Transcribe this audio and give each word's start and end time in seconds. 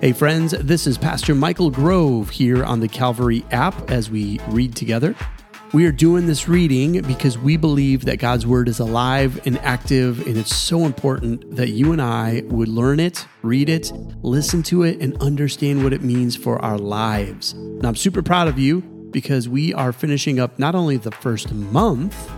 Hey, 0.00 0.12
friends, 0.12 0.52
this 0.52 0.86
is 0.86 0.96
Pastor 0.96 1.34
Michael 1.34 1.68
Grove 1.68 2.30
here 2.30 2.64
on 2.64 2.80
the 2.80 2.88
Calvary 2.88 3.44
app 3.50 3.90
as 3.90 4.10
we 4.10 4.40
read 4.48 4.74
together. 4.74 5.14
We 5.74 5.84
are 5.84 5.92
doing 5.92 6.26
this 6.26 6.48
reading 6.48 7.02
because 7.02 7.36
we 7.36 7.58
believe 7.58 8.06
that 8.06 8.18
God's 8.18 8.46
Word 8.46 8.70
is 8.70 8.78
alive 8.78 9.46
and 9.46 9.58
active, 9.58 10.26
and 10.26 10.38
it's 10.38 10.56
so 10.56 10.86
important 10.86 11.54
that 11.54 11.68
you 11.68 11.92
and 11.92 12.00
I 12.00 12.44
would 12.46 12.68
learn 12.68 12.98
it, 12.98 13.26
read 13.42 13.68
it, 13.68 13.92
listen 14.22 14.62
to 14.64 14.84
it, 14.84 15.02
and 15.02 15.20
understand 15.20 15.84
what 15.84 15.92
it 15.92 16.00
means 16.00 16.34
for 16.34 16.58
our 16.64 16.78
lives. 16.78 17.52
And 17.52 17.84
I'm 17.86 17.94
super 17.94 18.22
proud 18.22 18.48
of 18.48 18.58
you 18.58 18.80
because 19.10 19.50
we 19.50 19.74
are 19.74 19.92
finishing 19.92 20.40
up 20.40 20.58
not 20.58 20.74
only 20.74 20.96
the 20.96 21.10
first 21.10 21.52
month, 21.52 22.30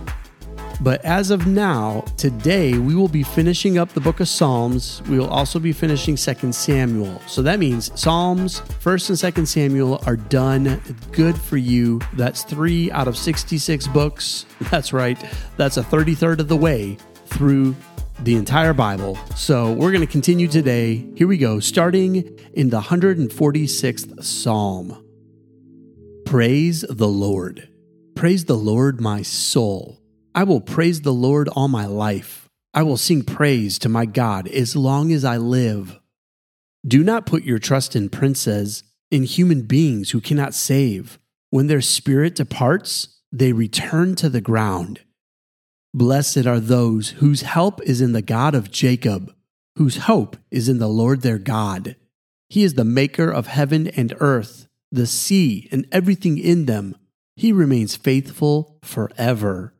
but 0.81 1.03
as 1.05 1.31
of 1.31 1.47
now, 1.47 2.01
today, 2.17 2.77
we 2.77 2.95
will 2.95 3.07
be 3.07 3.23
finishing 3.23 3.77
up 3.77 3.89
the 3.89 4.01
book 4.01 4.19
of 4.19 4.27
Psalms. 4.27 5.01
We 5.07 5.19
will 5.19 5.29
also 5.29 5.59
be 5.59 5.71
finishing 5.71 6.15
2 6.15 6.51
Samuel. 6.51 7.21
So 7.27 7.41
that 7.41 7.59
means 7.59 7.91
Psalms, 7.99 8.61
1st 8.61 9.09
and 9.09 9.35
2nd 9.35 9.47
Samuel 9.47 10.01
are 10.05 10.17
done. 10.17 10.81
Good 11.11 11.37
for 11.37 11.57
you. 11.57 12.01
That's 12.13 12.43
three 12.43 12.91
out 12.91 13.07
of 13.07 13.17
66 13.17 13.87
books. 13.87 14.45
That's 14.71 14.93
right. 14.93 15.23
That's 15.57 15.77
a 15.77 15.83
33rd 15.83 16.39
of 16.39 16.47
the 16.47 16.57
way 16.57 16.97
through 17.27 17.75
the 18.19 18.35
entire 18.35 18.73
Bible. 18.73 19.17
So 19.35 19.73
we're 19.73 19.91
going 19.91 20.05
to 20.05 20.11
continue 20.11 20.47
today. 20.47 21.05
Here 21.15 21.27
we 21.27 21.37
go, 21.37 21.59
starting 21.59 22.39
in 22.53 22.69
the 22.69 22.81
146th 22.81 24.23
Psalm. 24.23 25.03
Praise 26.25 26.81
the 26.89 27.07
Lord. 27.07 27.69
Praise 28.15 28.45
the 28.45 28.57
Lord, 28.57 29.01
my 29.01 29.21
soul. 29.21 30.02
I 30.35 30.43
will 30.43 30.61
praise 30.61 31.01
the 31.01 31.13
Lord 31.13 31.47
all 31.49 31.67
my 31.67 31.85
life. 31.85 32.49
I 32.73 32.83
will 32.83 32.97
sing 32.97 33.23
praise 33.23 33.77
to 33.79 33.89
my 33.89 34.05
God 34.05 34.47
as 34.47 34.75
long 34.75 35.11
as 35.11 35.23
I 35.23 35.37
live. 35.37 35.99
Do 36.85 37.03
not 37.03 37.25
put 37.25 37.43
your 37.43 37.59
trust 37.59 37.95
in 37.95 38.09
princes, 38.09 38.83
in 39.11 39.23
human 39.23 39.61
beings 39.61 40.11
who 40.11 40.19
cannot 40.19 40.55
save. 40.55 41.19
When 41.51 41.67
their 41.67 41.81
spirit 41.81 42.35
departs, 42.35 43.19
they 43.31 43.53
return 43.53 44.15
to 44.15 44.27
the 44.27 44.41
ground. 44.41 45.01
Blessed 45.93 46.47
are 46.47 46.59
those 46.59 47.09
whose 47.09 47.43
help 47.43 47.79
is 47.83 48.01
in 48.01 48.13
the 48.13 48.23
God 48.23 48.55
of 48.55 48.71
Jacob, 48.71 49.33
whose 49.77 49.97
hope 49.97 50.35
is 50.49 50.67
in 50.67 50.79
the 50.79 50.89
Lord 50.89 51.21
their 51.21 51.37
God. 51.37 51.95
He 52.49 52.63
is 52.63 52.73
the 52.73 52.83
maker 52.83 53.29
of 53.29 53.45
heaven 53.47 53.87
and 53.89 54.15
earth, 54.19 54.67
the 54.91 55.05
sea, 55.05 55.69
and 55.71 55.87
everything 55.91 56.39
in 56.39 56.65
them. 56.65 56.95
He 57.35 57.51
remains 57.51 57.95
faithful 57.95 58.79
forever. 58.81 59.73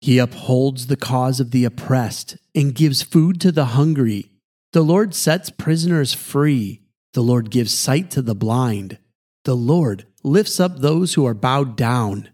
He 0.00 0.18
upholds 0.18 0.86
the 0.86 0.96
cause 0.96 1.40
of 1.40 1.50
the 1.50 1.64
oppressed 1.64 2.36
and 2.54 2.74
gives 2.74 3.02
food 3.02 3.40
to 3.40 3.52
the 3.52 3.66
hungry. 3.66 4.30
The 4.72 4.82
Lord 4.82 5.14
sets 5.14 5.50
prisoners 5.50 6.14
free. 6.14 6.82
The 7.14 7.22
Lord 7.22 7.50
gives 7.50 7.72
sight 7.72 8.10
to 8.12 8.22
the 8.22 8.34
blind. 8.34 8.98
The 9.44 9.56
Lord 9.56 10.06
lifts 10.22 10.60
up 10.60 10.78
those 10.78 11.14
who 11.14 11.26
are 11.26 11.34
bowed 11.34 11.76
down. 11.76 12.28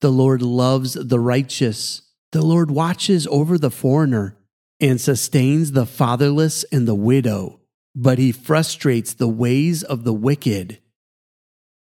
The 0.00 0.12
Lord 0.12 0.42
loves 0.42 0.94
the 0.94 1.20
righteous. 1.20 2.02
The 2.32 2.42
Lord 2.42 2.70
watches 2.70 3.26
over 3.28 3.58
the 3.58 3.70
foreigner 3.70 4.36
and 4.80 5.00
sustains 5.00 5.72
the 5.72 5.86
fatherless 5.86 6.64
and 6.70 6.86
the 6.86 6.94
widow, 6.94 7.60
but 7.94 8.18
he 8.18 8.30
frustrates 8.32 9.14
the 9.14 9.28
ways 9.28 9.82
of 9.82 10.04
the 10.04 10.12
wicked. 10.12 10.78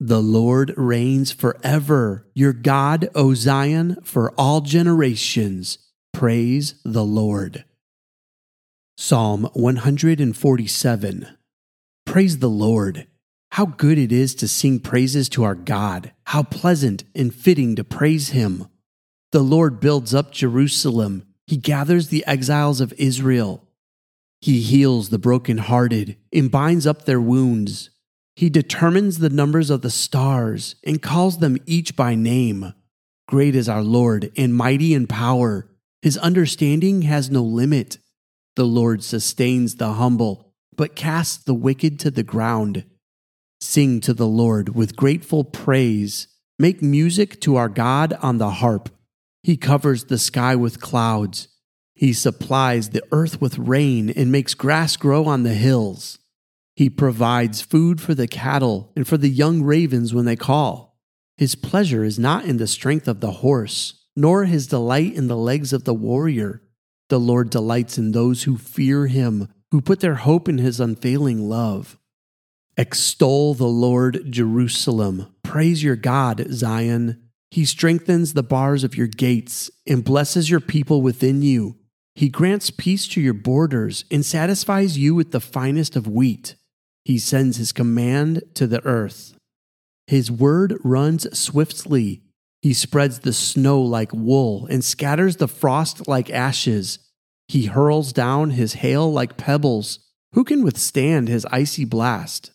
The 0.05 0.21
Lord 0.21 0.73
reigns 0.75 1.31
forever. 1.31 2.27
Your 2.33 2.51
God, 2.51 3.07
O 3.15 3.33
Zion, 3.33 3.99
for 4.03 4.33
all 4.37 4.59
generations. 4.59 5.77
Praise 6.11 6.75
the 6.83 7.05
Lord. 7.05 7.63
Psalm 8.97 9.49
147 9.53 11.37
Praise 12.05 12.39
the 12.39 12.49
Lord. 12.49 13.07
How 13.51 13.65
good 13.65 13.97
it 13.97 14.11
is 14.11 14.35
to 14.35 14.47
sing 14.49 14.81
praises 14.81 15.29
to 15.29 15.45
our 15.45 15.55
God. 15.55 16.11
How 16.25 16.43
pleasant 16.43 17.05
and 17.15 17.33
fitting 17.33 17.77
to 17.77 17.85
praise 17.85 18.31
Him. 18.31 18.67
The 19.31 19.39
Lord 19.39 19.79
builds 19.79 20.13
up 20.13 20.33
Jerusalem. 20.33 21.23
He 21.47 21.55
gathers 21.55 22.09
the 22.09 22.25
exiles 22.27 22.81
of 22.81 22.91
Israel. 22.97 23.69
He 24.41 24.59
heals 24.59 25.07
the 25.07 25.17
brokenhearted 25.17 26.17
and 26.33 26.51
binds 26.51 26.85
up 26.85 27.05
their 27.05 27.21
wounds. 27.21 27.89
He 28.35 28.49
determines 28.49 29.19
the 29.19 29.29
numbers 29.29 29.69
of 29.69 29.81
the 29.81 29.89
stars 29.89 30.75
and 30.83 31.01
calls 31.01 31.37
them 31.37 31.57
each 31.65 31.95
by 31.95 32.15
name. 32.15 32.73
Great 33.27 33.55
is 33.55 33.69
our 33.69 33.83
Lord 33.83 34.31
and 34.35 34.55
mighty 34.55 34.93
in 34.93 35.07
power. 35.07 35.69
His 36.01 36.17
understanding 36.17 37.03
has 37.03 37.29
no 37.29 37.43
limit. 37.43 37.99
The 38.55 38.65
Lord 38.65 39.03
sustains 39.03 39.75
the 39.75 39.93
humble, 39.93 40.53
but 40.75 40.95
casts 40.95 41.43
the 41.43 41.53
wicked 41.53 41.99
to 41.99 42.11
the 42.11 42.23
ground. 42.23 42.85
Sing 43.61 44.01
to 44.01 44.13
the 44.13 44.27
Lord 44.27 44.75
with 44.75 44.95
grateful 44.95 45.43
praise. 45.43 46.27
Make 46.59 46.81
music 46.81 47.39
to 47.41 47.55
our 47.55 47.69
God 47.69 48.13
on 48.21 48.37
the 48.37 48.49
harp. 48.49 48.89
He 49.41 49.57
covers 49.57 50.05
the 50.05 50.17
sky 50.17 50.55
with 50.55 50.81
clouds. 50.81 51.47
He 51.95 52.13
supplies 52.13 52.89
the 52.89 53.03
earth 53.11 53.39
with 53.39 53.57
rain 53.57 54.09
and 54.09 54.31
makes 54.31 54.53
grass 54.53 54.97
grow 54.97 55.25
on 55.25 55.43
the 55.43 55.53
hills. 55.53 56.19
He 56.75 56.89
provides 56.89 57.61
food 57.61 58.01
for 58.01 58.15
the 58.15 58.27
cattle 58.27 58.91
and 58.95 59.07
for 59.07 59.17
the 59.17 59.29
young 59.29 59.61
ravens 59.61 60.13
when 60.13 60.25
they 60.25 60.35
call. 60.35 60.99
His 61.37 61.55
pleasure 61.55 62.03
is 62.03 62.17
not 62.17 62.45
in 62.45 62.57
the 62.57 62.67
strength 62.67 63.07
of 63.07 63.19
the 63.19 63.31
horse, 63.31 64.05
nor 64.15 64.45
his 64.45 64.67
delight 64.67 65.13
in 65.13 65.27
the 65.27 65.37
legs 65.37 65.73
of 65.73 65.83
the 65.83 65.93
warrior. 65.93 66.61
The 67.09 67.19
Lord 67.19 67.49
delights 67.49 67.97
in 67.97 68.11
those 68.11 68.43
who 68.43 68.57
fear 68.57 69.07
him, 69.07 69.49
who 69.71 69.81
put 69.81 69.99
their 69.99 70.15
hope 70.15 70.47
in 70.47 70.57
his 70.57 70.79
unfailing 70.79 71.47
love. 71.49 71.97
Extol 72.75 73.53
the 73.53 73.67
Lord, 73.67 74.31
Jerusalem. 74.31 75.35
Praise 75.43 75.83
your 75.83 75.95
God, 75.95 76.47
Zion. 76.49 77.29
He 77.51 77.65
strengthens 77.65 78.33
the 78.33 78.41
bars 78.41 78.83
of 78.83 78.97
your 78.97 79.05
gates 79.05 79.69
and 79.85 80.03
blesses 80.03 80.49
your 80.49 80.59
people 80.59 81.03
within 81.03 81.43
you. 81.43 81.77
He 82.15 82.29
grants 82.29 82.71
peace 82.71 83.07
to 83.09 83.21
your 83.21 83.35
borders 83.35 84.05
and 84.09 84.25
satisfies 84.25 84.97
you 84.97 85.13
with 85.13 85.31
the 85.31 85.39
finest 85.39 85.95
of 85.95 86.07
wheat. 86.07 86.55
He 87.05 87.19
sends 87.19 87.57
his 87.57 87.71
command 87.71 88.43
to 88.55 88.67
the 88.67 88.83
earth. 88.85 89.35
His 90.07 90.31
word 90.31 90.77
runs 90.83 91.37
swiftly. 91.37 92.21
He 92.61 92.73
spreads 92.73 93.19
the 93.19 93.33
snow 93.33 93.81
like 93.81 94.13
wool 94.13 94.67
and 94.67 94.83
scatters 94.83 95.37
the 95.37 95.47
frost 95.47 96.07
like 96.07 96.29
ashes. 96.29 96.99
He 97.47 97.65
hurls 97.65 98.13
down 98.13 98.51
his 98.51 98.73
hail 98.73 99.11
like 99.11 99.37
pebbles. 99.37 99.99
Who 100.33 100.43
can 100.43 100.63
withstand 100.63 101.27
his 101.27 101.45
icy 101.51 101.85
blast? 101.85 102.51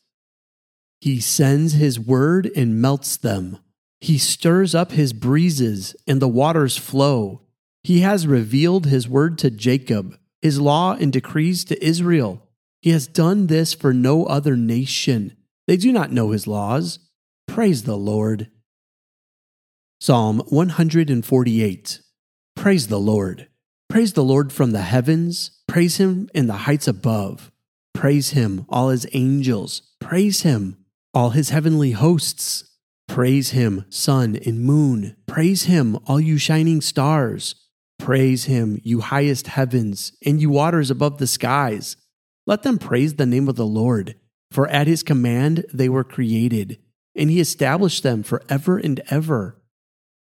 He 1.00 1.20
sends 1.20 1.75
his 1.75 2.00
word 2.00 2.50
and 2.56 2.80
melts 2.80 3.16
them. 3.16 3.59
He 4.00 4.19
stirs 4.19 4.75
up 4.75 4.92
his 4.92 5.12
breezes, 5.12 5.94
and 6.06 6.20
the 6.20 6.28
waters 6.28 6.76
flow. 6.76 7.42
He 7.82 8.00
has 8.00 8.26
revealed 8.26 8.86
his 8.86 9.09
word 9.09 9.38
to 9.38 9.50
Jacob, 9.50 10.19
his 10.41 10.60
law 10.60 10.94
and 10.94 11.12
decrees 11.12 11.65
to 11.66 11.84
Israel. 11.84 12.47
He 12.81 12.91
has 12.91 13.06
done 13.06 13.47
this 13.47 13.75
for 13.75 13.93
no 13.93 14.25
other 14.25 14.56
nation. 14.56 15.37
They 15.66 15.77
do 15.77 15.93
not 15.93 16.12
know 16.12 16.31
his 16.31 16.47
laws. 16.47 16.99
Praise 17.47 17.83
the 17.83 17.97
Lord. 17.97 18.50
Psalm 20.00 20.41
148 20.49 22.00
Praise 22.55 22.89
the 22.89 23.00
Lord. 23.00 23.49
Praise 23.89 24.12
the 24.12 24.25
Lord 24.25 24.53
from 24.53 24.72
the 24.72 24.83
heavens. 24.83 25.62
Praise 25.66 25.97
him 25.97 26.28
in 26.34 26.47
the 26.47 26.65
heights 26.65 26.87
above. 26.87 27.50
Praise 27.94 28.31
him, 28.31 28.65
all 28.69 28.91
his 28.91 29.06
angels. 29.12 29.83
Praise 30.00 30.43
him, 30.43 30.84
all 31.15 31.31
his 31.31 31.50
heavenly 31.50 31.93
hosts. 31.93 32.65
Praise 33.09 33.50
him, 33.50 33.84
sun 33.89 34.37
and 34.47 34.60
moon. 34.60 35.16
Praise 35.27 35.65
him, 35.65 35.99
all 36.06 36.21
you 36.21 36.39
shining 36.39 36.81
stars. 36.81 37.55
Praise 37.99 38.45
him, 38.45 38.81
you 38.84 39.00
highest 39.00 39.49
heavens, 39.49 40.12
and 40.25 40.41
you 40.41 40.50
waters 40.50 40.91
above 40.91 41.19
the 41.19 41.27
skies. 41.27 41.97
Let 42.48 42.62
them 42.62 42.78
praise 42.78 43.16
the 43.16 43.26
name 43.26 43.47
of 43.47 43.56
the 43.56 43.66
Lord, 43.66 44.14
for 44.50 44.66
at 44.69 44.86
his 44.86 45.03
command 45.03 45.66
they 45.71 45.91
were 45.91 46.03
created, 46.03 46.78
and 47.15 47.28
he 47.28 47.41
established 47.41 48.03
them 48.03 48.22
forever 48.22 48.78
and 48.78 49.03
ever. 49.10 49.60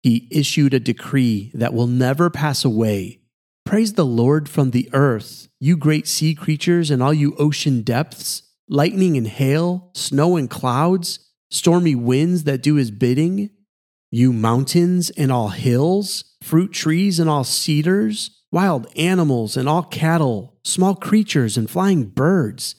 He 0.02 0.26
issued 0.30 0.72
a 0.72 0.80
decree 0.80 1.50
that 1.52 1.74
will 1.74 1.86
never 1.86 2.30
pass 2.30 2.64
away. 2.64 3.20
Praise 3.66 3.92
the 3.92 4.06
Lord 4.06 4.48
from 4.48 4.70
the 4.70 4.88
earth, 4.94 5.48
you 5.60 5.76
great 5.76 6.08
sea 6.08 6.34
creatures 6.34 6.90
and 6.90 7.02
all 7.02 7.12
you 7.12 7.36
ocean 7.36 7.82
depths, 7.82 8.44
lightning 8.66 9.18
and 9.18 9.28
hail, 9.28 9.90
snow 9.94 10.36
and 10.36 10.48
clouds, 10.48 11.18
stormy 11.50 11.94
winds 11.94 12.44
that 12.44 12.62
do 12.62 12.76
his 12.76 12.90
bidding, 12.90 13.50
you 14.10 14.32
mountains 14.32 15.10
and 15.10 15.30
all 15.30 15.48
hills, 15.48 16.24
fruit 16.42 16.72
trees 16.72 17.20
and 17.20 17.28
all 17.28 17.44
cedars, 17.44 18.40
wild 18.50 18.86
animals 18.96 19.58
and 19.58 19.68
all 19.68 19.82
cattle, 19.82 20.55
small 20.66 20.94
creatures 20.94 21.56
and 21.56 21.70
flying 21.70 22.04
birds, 22.04 22.74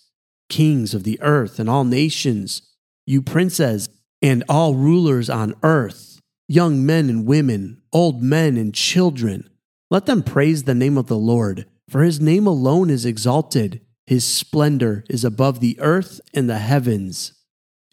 kings 0.50 0.94
of 0.94 1.04
the 1.04 1.19
earth 1.22 1.60
and 1.60 1.69
all 1.69 1.84
nations, 1.84 2.62
you 3.06 3.22
princes 3.22 3.89
and 4.22 4.44
all 4.50 4.75
rulers 4.75 5.30
on 5.30 5.56
earth, 5.63 6.19
young 6.48 6.86
men 6.86 7.10
and 7.10 7.25
women, 7.25 7.81
old 7.94 8.22
men 8.22 8.57
and 8.57 8.74
children. 8.74 9.50
Let 9.89 10.06
them 10.06 10.22
praise 10.22 10.63
the 10.63 10.75
name 10.75 10.98
of 10.98 11.07
the 11.07 11.18
Lord, 11.18 11.66
for 11.89 12.04
his 12.04 12.19
name 12.19 12.45
alone 12.45 12.89
is 12.89 13.06
exalted. 13.06 13.81
His 14.06 14.25
splendor 14.25 15.06
is 15.10 15.24
above 15.24 15.60
the 15.60 15.80
earth 15.80 16.19
and 16.34 16.50
the 16.50 16.60
heavens. 16.60 17.34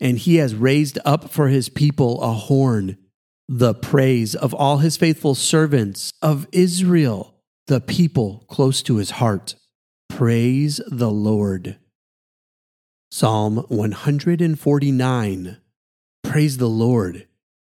And 0.01 0.19
he 0.19 0.37
has 0.37 0.55
raised 0.55 0.99
up 1.05 1.31
for 1.31 1.49
his 1.49 1.69
people 1.69 2.21
a 2.21 2.33
horn, 2.33 2.99
the 3.49 3.75
praise 3.75 4.35
of 4.35 4.53
all 4.55 4.79
his 4.79 4.97
faithful 4.97 5.37
servants 5.37 6.11
of 6.21 6.49
Israel, 6.51 7.35
the 7.69 7.81
people 7.81 8.45
close 8.49 8.83
to 8.83 8.97
his 8.97 9.13
heart. 9.13 9.55
Praise 10.15 10.81
the 10.87 11.11
Lord. 11.11 11.77
Psalm 13.11 13.57
149 13.69 15.57
Praise 16.23 16.57
the 16.57 16.69
Lord. 16.69 17.27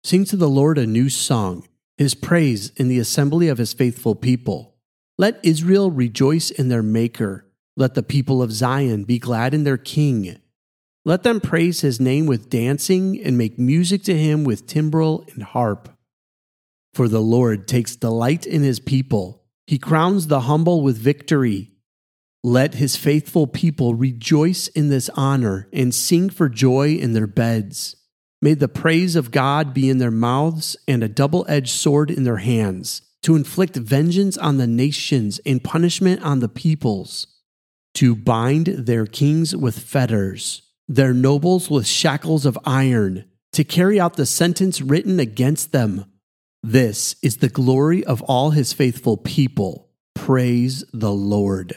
Sing 0.02 0.24
to 0.24 0.36
the 0.36 0.48
Lord 0.48 0.78
a 0.78 0.86
new 0.86 1.10
song, 1.10 1.68
his 1.98 2.14
praise 2.14 2.70
in 2.76 2.88
the 2.88 2.98
assembly 2.98 3.48
of 3.48 3.58
his 3.58 3.74
faithful 3.74 4.14
people. 4.14 4.74
Let 5.18 5.38
Israel 5.42 5.90
rejoice 5.90 6.50
in 6.50 6.70
their 6.70 6.82
Maker. 6.82 7.44
Let 7.76 7.92
the 7.92 8.02
people 8.02 8.40
of 8.42 8.52
Zion 8.52 9.04
be 9.04 9.18
glad 9.18 9.52
in 9.52 9.64
their 9.64 9.76
King. 9.76 10.38
Let 11.04 11.24
them 11.24 11.42
praise 11.42 11.82
his 11.82 12.00
name 12.00 12.24
with 12.24 12.48
dancing 12.48 13.22
and 13.22 13.36
make 13.36 13.58
music 13.58 14.02
to 14.04 14.16
him 14.16 14.44
with 14.44 14.66
timbrel 14.66 15.26
and 15.34 15.42
harp. 15.42 15.90
For 16.94 17.06
the 17.06 17.20
Lord 17.20 17.68
takes 17.68 17.96
delight 17.96 18.46
in 18.46 18.62
his 18.62 18.80
people. 18.80 19.42
He 19.66 19.78
crowns 19.78 20.28
the 20.28 20.40
humble 20.40 20.80
with 20.80 20.96
victory. 20.96 21.69
Let 22.42 22.74
his 22.74 22.96
faithful 22.96 23.46
people 23.46 23.94
rejoice 23.94 24.68
in 24.68 24.88
this 24.88 25.10
honor 25.10 25.68
and 25.72 25.94
sing 25.94 26.30
for 26.30 26.48
joy 26.48 26.94
in 26.94 27.12
their 27.12 27.26
beds. 27.26 27.96
May 28.40 28.54
the 28.54 28.68
praise 28.68 29.14
of 29.14 29.30
God 29.30 29.74
be 29.74 29.90
in 29.90 29.98
their 29.98 30.10
mouths 30.10 30.74
and 30.88 31.02
a 31.02 31.08
double 31.08 31.44
edged 31.48 31.70
sword 31.70 32.10
in 32.10 32.24
their 32.24 32.38
hands, 32.38 33.02
to 33.22 33.36
inflict 33.36 33.76
vengeance 33.76 34.38
on 34.38 34.56
the 34.56 34.66
nations 34.66 35.38
and 35.44 35.62
punishment 35.62 36.22
on 36.22 36.40
the 36.40 36.48
peoples, 36.48 37.26
to 37.94 38.16
bind 38.16 38.66
their 38.66 39.04
kings 39.04 39.54
with 39.54 39.78
fetters, 39.78 40.62
their 40.88 41.12
nobles 41.12 41.68
with 41.68 41.86
shackles 41.86 42.46
of 42.46 42.58
iron, 42.64 43.26
to 43.52 43.64
carry 43.64 44.00
out 44.00 44.14
the 44.14 44.24
sentence 44.24 44.80
written 44.80 45.20
against 45.20 45.72
them. 45.72 46.06
This 46.62 47.16
is 47.22 47.38
the 47.38 47.50
glory 47.50 48.02
of 48.02 48.22
all 48.22 48.50
his 48.50 48.72
faithful 48.72 49.18
people. 49.18 49.90
Praise 50.14 50.84
the 50.94 51.12
Lord. 51.12 51.76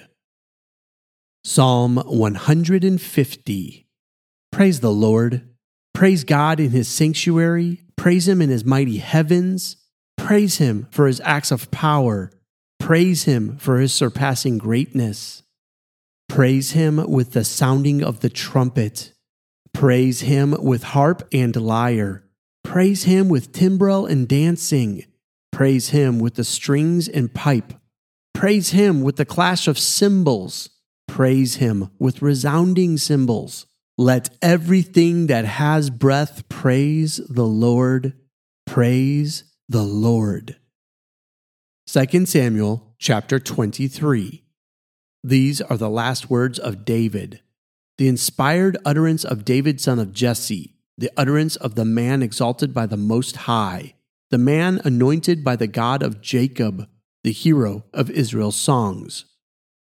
Psalm 1.46 1.98
150 1.98 3.88
Praise 4.54 4.80
the 4.80 4.92
Lord. 4.92 5.50
Praise 5.94 6.24
God 6.24 6.62
in 6.62 6.70
his 6.72 6.88
sanctuary. 6.88 7.82
Praise 7.98 8.30
him 8.30 8.42
in 8.42 8.50
his 8.50 8.64
mighty 8.64 9.00
heavens. 9.00 9.76
Praise 10.18 10.60
him 10.60 10.88
for 10.90 11.06
his 11.06 11.20
acts 11.26 11.52
of 11.52 11.70
power. 11.70 12.32
Praise 12.80 13.26
him 13.26 13.58
for 13.58 13.80
his 13.80 13.94
surpassing 13.94 14.58
greatness. 14.58 15.44
Praise 16.30 16.72
him 16.72 17.12
with 17.12 17.34
the 17.34 17.44
sounding 17.44 18.02
of 18.02 18.22
the 18.22 18.30
trumpet. 18.30 19.12
Praise 19.74 20.22
him 20.22 20.56
with 20.58 20.84
harp 20.84 21.28
and 21.34 21.58
lyre. 21.58 22.24
Praise 22.64 23.04
him 23.04 23.28
with 23.28 23.52
timbrel 23.52 24.06
and 24.06 24.30
dancing. 24.30 25.04
Praise 25.52 25.90
him 25.90 26.20
with 26.20 26.36
the 26.36 26.46
strings 26.46 27.10
and 27.10 27.34
pipe. 27.34 27.74
Praise 28.34 28.70
him 28.70 29.02
with 29.02 29.18
the 29.18 29.26
clash 29.26 29.68
of 29.68 29.78
cymbals. 29.78 30.70
Praise 31.14 31.58
him 31.58 31.92
with 32.00 32.24
resounding 32.24 32.98
cymbals. 32.98 33.68
Let 34.00 34.36
everything 34.42 35.28
that 35.28 35.46
has 35.46 35.92
breath 35.92 36.50
praise 36.50 37.18
the 37.30 37.46
Lord. 37.46 38.14
Praise 38.66 39.44
the 39.70 39.84
Lord. 39.84 40.56
2 41.86 42.26
Samuel 42.26 42.96
chapter 42.98 43.38
23. 43.40 44.44
These 45.24 45.62
are 45.62 45.78
the 45.78 45.88
last 45.88 46.32
words 46.32 46.58
of 46.58 46.84
David, 46.84 47.42
the 48.00 48.08
inspired 48.08 48.76
utterance 48.84 49.24
of 49.24 49.46
David, 49.46 49.80
son 49.80 50.00
of 50.00 50.14
Jesse, 50.14 50.74
the 50.98 51.12
utterance 51.16 51.56
of 51.58 51.76
the 51.76 51.86
man 51.86 52.24
exalted 52.24 52.74
by 52.74 52.88
the 52.88 52.98
Most 52.98 53.36
High, 53.36 53.94
the 54.32 54.40
man 54.40 54.82
anointed 54.84 55.44
by 55.44 55.58
the 55.58 55.68
God 55.68 56.02
of 56.02 56.22
Jacob, 56.22 56.90
the 57.24 57.32
hero 57.32 57.84
of 57.94 58.10
Israel's 58.10 58.56
songs. 58.56 59.26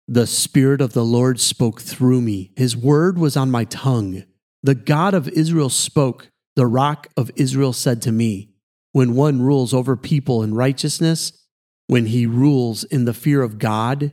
The 0.07 0.27
Spirit 0.27 0.81
of 0.81 0.93
the 0.93 1.05
Lord 1.05 1.39
spoke 1.39 1.81
through 1.81 2.21
me. 2.21 2.51
His 2.57 2.75
word 2.75 3.17
was 3.17 3.37
on 3.37 3.49
my 3.49 3.63
tongue. 3.63 4.23
The 4.61 4.75
God 4.75 5.13
of 5.13 5.29
Israel 5.29 5.69
spoke. 5.69 6.29
The 6.55 6.67
rock 6.67 7.07
of 7.15 7.31
Israel 7.35 7.73
said 7.73 8.01
to 8.03 8.11
me, 8.11 8.49
When 8.91 9.15
one 9.15 9.41
rules 9.41 9.73
over 9.73 9.95
people 9.95 10.43
in 10.43 10.53
righteousness, 10.53 11.31
when 11.87 12.07
he 12.07 12.25
rules 12.25 12.83
in 12.83 13.05
the 13.05 13.13
fear 13.13 13.41
of 13.41 13.59
God, 13.59 14.11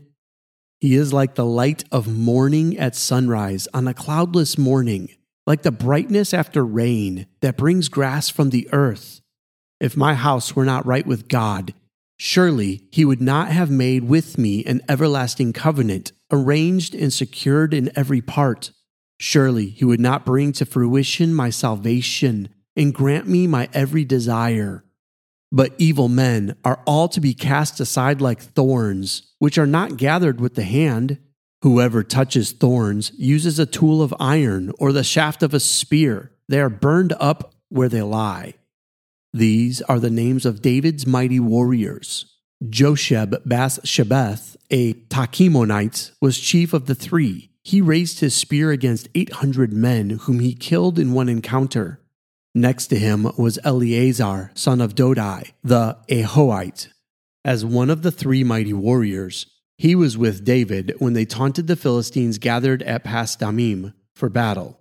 he 0.81 0.95
is 0.95 1.13
like 1.13 1.35
the 1.35 1.45
light 1.45 1.85
of 1.93 2.09
morning 2.09 2.79
at 2.79 2.95
sunrise 2.95 3.69
on 3.75 3.87
a 3.87 3.95
cloudless 3.95 4.57
morning, 4.57 5.11
like 5.47 5.63
the 5.63 5.73
brightness 5.73 6.33
after 6.33 6.65
rain 6.65 7.27
that 7.41 7.57
brings 7.57 7.89
grass 7.89 8.29
from 8.29 8.51
the 8.51 8.69
earth. 8.73 9.21
If 9.81 9.97
my 9.97 10.15
house 10.15 10.55
were 10.55 10.65
not 10.65 10.87
right 10.87 11.07
with 11.07 11.29
God, 11.29 11.75
Surely 12.23 12.83
he 12.93 13.03
would 13.03 13.23
not 13.23 13.49
have 13.49 13.71
made 13.71 14.05
with 14.05 14.37
me 14.37 14.63
an 14.67 14.83
everlasting 14.91 15.55
covenant, 15.55 16.13
arranged 16.31 16.95
and 16.95 17.11
secured 17.11 17.73
in 17.73 17.91
every 17.97 18.21
part. 18.21 18.73
Surely 19.19 19.71
he 19.71 19.87
would 19.87 20.01
not 20.01 20.27
bring 20.27 20.53
to 20.53 20.67
fruition 20.67 21.33
my 21.33 21.49
salvation 21.49 22.51
and 22.77 22.93
grant 22.93 23.27
me 23.27 23.47
my 23.47 23.71
every 23.73 24.05
desire. 24.05 24.85
But 25.51 25.73
evil 25.79 26.11
men 26.11 26.57
are 26.63 26.83
all 26.85 27.09
to 27.09 27.23
be 27.23 27.33
cast 27.33 27.81
aside 27.81 28.21
like 28.21 28.43
thorns, 28.43 29.33
which 29.39 29.57
are 29.57 29.67
not 29.67 29.97
gathered 29.97 30.43
with 30.43 30.57
the 30.57 30.65
hand. 30.65 31.17
Whoever 31.63 32.03
touches 32.03 32.53
thorns 32.53 33.13
uses 33.17 33.59
a 33.59 33.65
tool 33.65 34.03
of 34.03 34.15
iron 34.21 34.73
or 34.79 34.93
the 34.93 35.03
shaft 35.03 35.43
of 35.43 35.55
a 35.55 35.59
spear. 35.59 36.33
They 36.51 36.61
are 36.61 36.69
burned 36.69 37.15
up 37.19 37.55
where 37.71 37.89
they 37.89 38.03
lie. 38.03 38.57
These 39.33 39.81
are 39.83 40.01
the 40.01 40.11
names 40.11 40.45
of 40.45 40.63
David's 40.63 41.07
mighty 41.07 41.39
warriors. 41.39 42.27
Josheb 42.69 43.41
Bas 43.47 43.79
Shebeth, 43.85 44.57
a 44.71 44.95
Tahkemonite, 44.95 46.11
was 46.21 46.39
chief 46.39 46.73
of 46.73 46.87
the 46.87 46.95
three. 46.95 47.51
He 47.63 47.81
raised 47.81 48.21
his 48.21 48.35
spear 48.35 48.71
against 48.71 49.09
800 49.15 49.73
men, 49.73 50.11
whom 50.11 50.41
he 50.41 50.55
killed 50.55 50.99
in 50.99 51.13
one 51.13 51.29
encounter. 51.29 52.01
Next 52.55 52.89
to 52.89 52.99
him 52.99 53.31
was 53.39 53.59
Eleazar, 53.63 54.51
son 54.55 54.81
of 54.81 54.95
Dodai, 54.95 55.53
the 55.63 55.97
Ahohite. 56.09 56.89
As 57.45 57.65
one 57.65 57.89
of 57.89 58.03
the 58.03 58.11
three 58.11 58.43
mighty 58.43 58.73
warriors, 58.73 59.47
he 59.79 59.95
was 59.95 60.19
with 60.19 60.45
David 60.45 60.93
when 60.99 61.13
they 61.13 61.25
taunted 61.25 61.69
the 61.69 61.77
Philistines 61.77 62.39
gathered 62.39 62.83
at 62.83 63.05
Pas 63.05 63.37
Dammim 63.37 63.95
for 64.15 64.29
battle. 64.29 64.81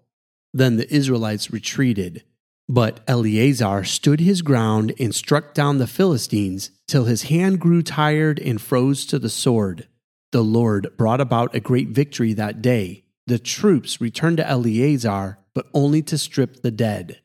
Then 0.53 0.77
the 0.77 0.93
Israelites 0.93 1.51
retreated 1.51 2.23
but 2.69 2.99
Eleazar 3.07 3.83
stood 3.83 4.19
his 4.19 4.43
ground 4.43 4.93
and 4.99 5.13
struck 5.13 5.55
down 5.55 5.79
the 5.79 5.87
Philistines 5.87 6.69
till 6.87 7.05
his 7.05 7.23
hand 7.23 7.59
grew 7.59 7.81
tired 7.81 8.39
and 8.39 8.61
froze 8.61 9.07
to 9.07 9.17
the 9.17 9.29
sword. 9.29 9.87
The 10.31 10.43
Lord 10.43 10.95
brought 10.95 11.19
about 11.19 11.55
a 11.55 11.59
great 11.59 11.89
victory 11.89 12.33
that 12.33 12.61
day. 12.61 13.05
The 13.25 13.39
troops 13.39 13.99
returned 13.99 14.37
to 14.37 14.47
Eleazar, 14.47 15.39
but 15.55 15.65
only 15.73 16.03
to 16.03 16.17
strip 16.19 16.61
the 16.61 16.69
dead. 16.69 17.19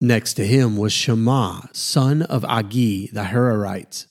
Next 0.00 0.34
to 0.34 0.46
him 0.46 0.78
was 0.78 0.94
Shammah, 0.94 1.68
son 1.74 2.22
of 2.22 2.42
Agee 2.44 3.12
the 3.12 3.24
Hararite. 3.24 4.06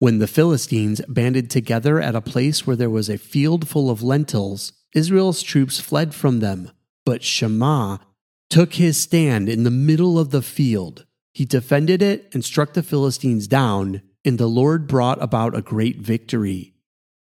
When 0.00 0.18
the 0.18 0.26
Philistines 0.26 1.00
banded 1.08 1.50
together 1.50 2.00
at 2.00 2.16
a 2.16 2.20
place 2.20 2.66
where 2.66 2.76
there 2.76 2.90
was 2.90 3.08
a 3.08 3.16
field 3.16 3.68
full 3.68 3.90
of 3.90 4.02
lentils, 4.02 4.72
Israel's 4.92 5.42
troops 5.42 5.78
fled 5.78 6.16
from 6.16 6.40
them. 6.40 6.72
But 7.06 7.22
Shammah 7.22 8.00
took 8.50 8.74
his 8.74 9.00
stand 9.00 9.48
in 9.48 9.64
the 9.64 9.70
middle 9.70 10.18
of 10.18 10.30
the 10.30 10.42
field. 10.42 11.04
He 11.32 11.44
defended 11.44 12.02
it 12.02 12.28
and 12.32 12.44
struck 12.44 12.72
the 12.72 12.82
Philistines 12.82 13.46
down, 13.46 14.02
and 14.24 14.38
the 14.38 14.46
Lord 14.46 14.86
brought 14.86 15.22
about 15.22 15.56
a 15.56 15.62
great 15.62 15.98
victory. 15.98 16.74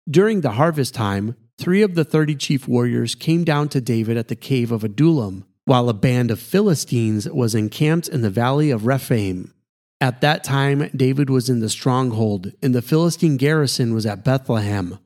During 0.09 0.41
the 0.41 0.53
harvest 0.53 0.95
time, 0.95 1.37
three 1.59 1.83
of 1.83 1.95
the 1.95 2.05
thirty 2.05 2.35
chief 2.35 2.67
warriors 2.67 3.15
came 3.15 3.45
down 3.45 3.69
to 3.71 3.81
David 3.81 4.17
at 4.17 4.29
the 4.29 4.37
cave 4.37 4.73
of 4.73 4.85
Adullam, 4.85 5.45
while 5.65 5.89
a 5.89 5.95
band 5.95 6.31
of 6.31 6.41
Philistines 6.41 7.29
was 7.29 7.55
encamped 7.55 8.09
in 8.09 8.23
the 8.23 8.31
valley 8.31 8.71
of 8.71 8.87
Rephaim. 8.87 9.53
At 10.01 10.21
that 10.23 10.45
time, 10.45 10.89
David 10.97 11.29
was 11.29 11.51
in 11.51 11.61
the 11.61 11.69
stronghold, 11.69 12.53
and 12.63 12.75
the 12.75 12.81
Philistine 12.81 13.37
garrison 13.37 13.93
was 13.93 14.07
at 14.07 14.25
Bethlehem. 14.25 14.99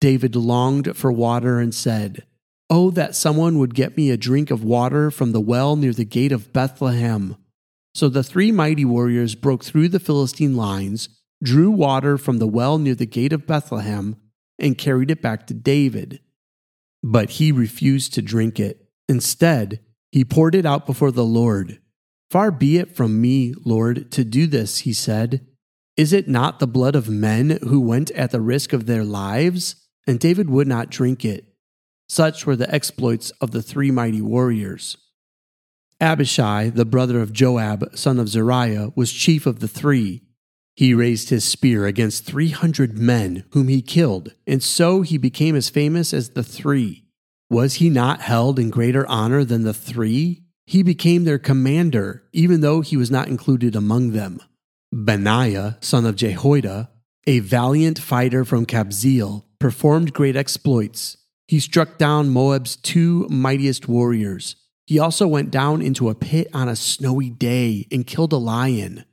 David 0.00 0.36
longed 0.36 0.96
for 0.96 1.10
water 1.12 1.58
and 1.58 1.74
said, 1.74 2.24
Oh, 2.68 2.90
that 2.90 3.14
someone 3.14 3.58
would 3.58 3.74
get 3.74 3.96
me 3.96 4.10
a 4.10 4.16
drink 4.16 4.50
of 4.50 4.64
water 4.64 5.10
from 5.10 5.32
the 5.32 5.40
well 5.40 5.76
near 5.76 5.92
the 5.92 6.04
gate 6.04 6.32
of 6.32 6.52
Bethlehem. 6.52 7.36
So 7.94 8.08
the 8.08 8.24
three 8.24 8.50
mighty 8.50 8.84
warriors 8.84 9.34
broke 9.34 9.64
through 9.64 9.88
the 9.88 10.00
Philistine 10.00 10.56
lines, 10.56 11.08
drew 11.42 11.70
water 11.70 12.18
from 12.18 12.38
the 12.38 12.46
well 12.46 12.78
near 12.78 12.94
the 12.94 13.06
gate 13.06 13.32
of 13.32 13.46
Bethlehem, 13.46 14.16
and 14.58 14.76
carried 14.76 15.10
it 15.10 15.22
back 15.22 15.46
to 15.46 15.54
David. 15.54 16.20
But 17.02 17.30
he 17.30 17.52
refused 17.52 18.14
to 18.14 18.22
drink 18.22 18.58
it. 18.58 18.88
Instead, 19.08 19.80
he 20.10 20.24
poured 20.24 20.54
it 20.54 20.66
out 20.66 20.86
before 20.86 21.12
the 21.12 21.24
Lord. 21.24 21.78
Far 22.30 22.50
be 22.50 22.78
it 22.78 22.96
from 22.96 23.20
me, 23.20 23.54
Lord, 23.64 24.10
to 24.12 24.24
do 24.24 24.46
this, 24.46 24.78
he 24.78 24.92
said. 24.92 25.46
Is 25.96 26.12
it 26.12 26.28
not 26.28 26.58
the 26.58 26.66
blood 26.66 26.96
of 26.96 27.08
men 27.08 27.58
who 27.62 27.80
went 27.80 28.10
at 28.10 28.32
the 28.32 28.40
risk 28.40 28.72
of 28.72 28.86
their 28.86 29.04
lives? 29.04 29.76
And 30.06 30.18
David 30.18 30.50
would 30.50 30.66
not 30.66 30.90
drink 30.90 31.24
it. 31.24 31.44
Such 32.08 32.46
were 32.46 32.56
the 32.56 32.72
exploits 32.72 33.30
of 33.40 33.50
the 33.50 33.62
three 33.62 33.90
mighty 33.90 34.20
warriors. 34.22 34.96
Abishai, 36.00 36.70
the 36.70 36.84
brother 36.84 37.20
of 37.20 37.32
Joab, 37.32 37.96
son 37.96 38.18
of 38.18 38.28
Zeruiah, 38.28 38.92
was 38.94 39.12
chief 39.12 39.46
of 39.46 39.60
the 39.60 39.68
three. 39.68 40.22
He 40.74 40.92
raised 40.92 41.30
his 41.30 41.44
spear 41.44 41.86
against 41.86 42.24
three 42.24 42.50
hundred 42.50 42.98
men, 42.98 43.44
whom 43.52 43.68
he 43.68 43.80
killed, 43.80 44.34
and 44.46 44.62
so 44.62 45.00
he 45.00 45.16
became 45.16 45.56
as 45.56 45.70
famous 45.70 46.12
as 46.12 46.30
the 46.30 46.42
three. 46.42 47.06
Was 47.48 47.74
he 47.74 47.88
not 47.88 48.20
held 48.20 48.58
in 48.58 48.70
greater 48.70 49.06
honor 49.06 49.42
than 49.42 49.62
the 49.62 49.72
three? 49.72 50.42
He 50.66 50.82
became 50.82 51.24
their 51.24 51.38
commander, 51.38 52.24
even 52.32 52.60
though 52.60 52.82
he 52.82 52.96
was 52.96 53.10
not 53.10 53.28
included 53.28 53.74
among 53.74 54.10
them. 54.10 54.40
Benaiah, 54.92 55.78
son 55.80 56.04
of 56.04 56.16
Jehoiada, 56.16 56.90
a 57.26 57.38
valiant 57.38 57.98
fighter 57.98 58.44
from 58.44 58.66
Kabzeel, 58.66 59.44
performed 59.58 60.12
great 60.12 60.36
exploits. 60.36 61.16
He 61.48 61.60
struck 61.60 61.98
down 61.98 62.30
Moab's 62.30 62.76
two 62.76 63.26
mightiest 63.28 63.88
warriors. 63.88 64.56
He 64.86 64.98
also 64.98 65.26
went 65.26 65.50
down 65.50 65.82
into 65.82 66.08
a 66.08 66.14
pit 66.14 66.48
on 66.52 66.68
a 66.68 66.76
snowy 66.76 67.30
day 67.30 67.86
and 67.90 68.06
killed 68.06 68.32
a 68.32 68.36
lion. 68.36 69.04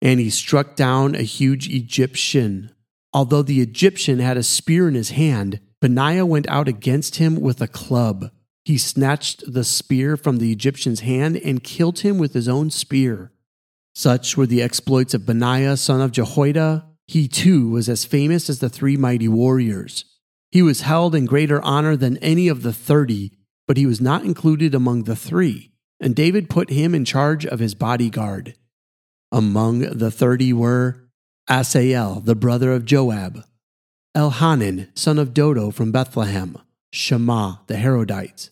And 0.00 0.20
he 0.20 0.30
struck 0.30 0.76
down 0.76 1.14
a 1.14 1.22
huge 1.22 1.68
Egyptian. 1.68 2.70
Although 3.12 3.42
the 3.42 3.60
Egyptian 3.60 4.18
had 4.18 4.36
a 4.36 4.42
spear 4.42 4.88
in 4.88 4.94
his 4.94 5.10
hand, 5.10 5.60
Benaiah 5.80 6.26
went 6.26 6.48
out 6.48 6.68
against 6.68 7.16
him 7.16 7.40
with 7.40 7.60
a 7.60 7.68
club. 7.68 8.30
He 8.64 8.78
snatched 8.78 9.52
the 9.52 9.64
spear 9.64 10.16
from 10.16 10.38
the 10.38 10.52
Egyptian's 10.52 11.00
hand 11.00 11.36
and 11.36 11.64
killed 11.64 12.00
him 12.00 12.18
with 12.18 12.34
his 12.34 12.48
own 12.48 12.70
spear. 12.70 13.32
Such 13.94 14.36
were 14.36 14.46
the 14.46 14.62
exploits 14.62 15.14
of 15.14 15.26
Benaiah, 15.26 15.76
son 15.76 16.00
of 16.00 16.12
Jehoiada. 16.12 16.86
He 17.06 17.26
too 17.26 17.70
was 17.70 17.88
as 17.88 18.04
famous 18.04 18.50
as 18.50 18.58
the 18.58 18.68
three 18.68 18.96
mighty 18.96 19.26
warriors. 19.26 20.04
He 20.50 20.62
was 20.62 20.82
held 20.82 21.14
in 21.14 21.26
greater 21.26 21.62
honor 21.62 21.96
than 21.96 22.16
any 22.18 22.48
of 22.48 22.62
the 22.62 22.72
thirty 22.72 23.32
but 23.68 23.76
he 23.76 23.86
was 23.86 24.00
not 24.00 24.24
included 24.24 24.74
among 24.74 25.04
the 25.04 25.14
three, 25.14 25.70
and 26.00 26.16
David 26.16 26.48
put 26.48 26.70
him 26.70 26.94
in 26.94 27.04
charge 27.04 27.44
of 27.44 27.60
his 27.60 27.74
bodyguard. 27.74 28.56
Among 29.30 29.80
the 29.80 30.10
thirty 30.10 30.54
were 30.54 31.04
Asahel, 31.48 32.24
the 32.24 32.34
brother 32.34 32.72
of 32.72 32.86
Joab, 32.86 33.44
Elhanan, 34.16 34.88
son 34.98 35.18
of 35.18 35.34
Dodo 35.34 35.70
from 35.70 35.92
Bethlehem, 35.92 36.56
Shammah, 36.92 37.60
the 37.66 37.74
Harodite, 37.74 38.48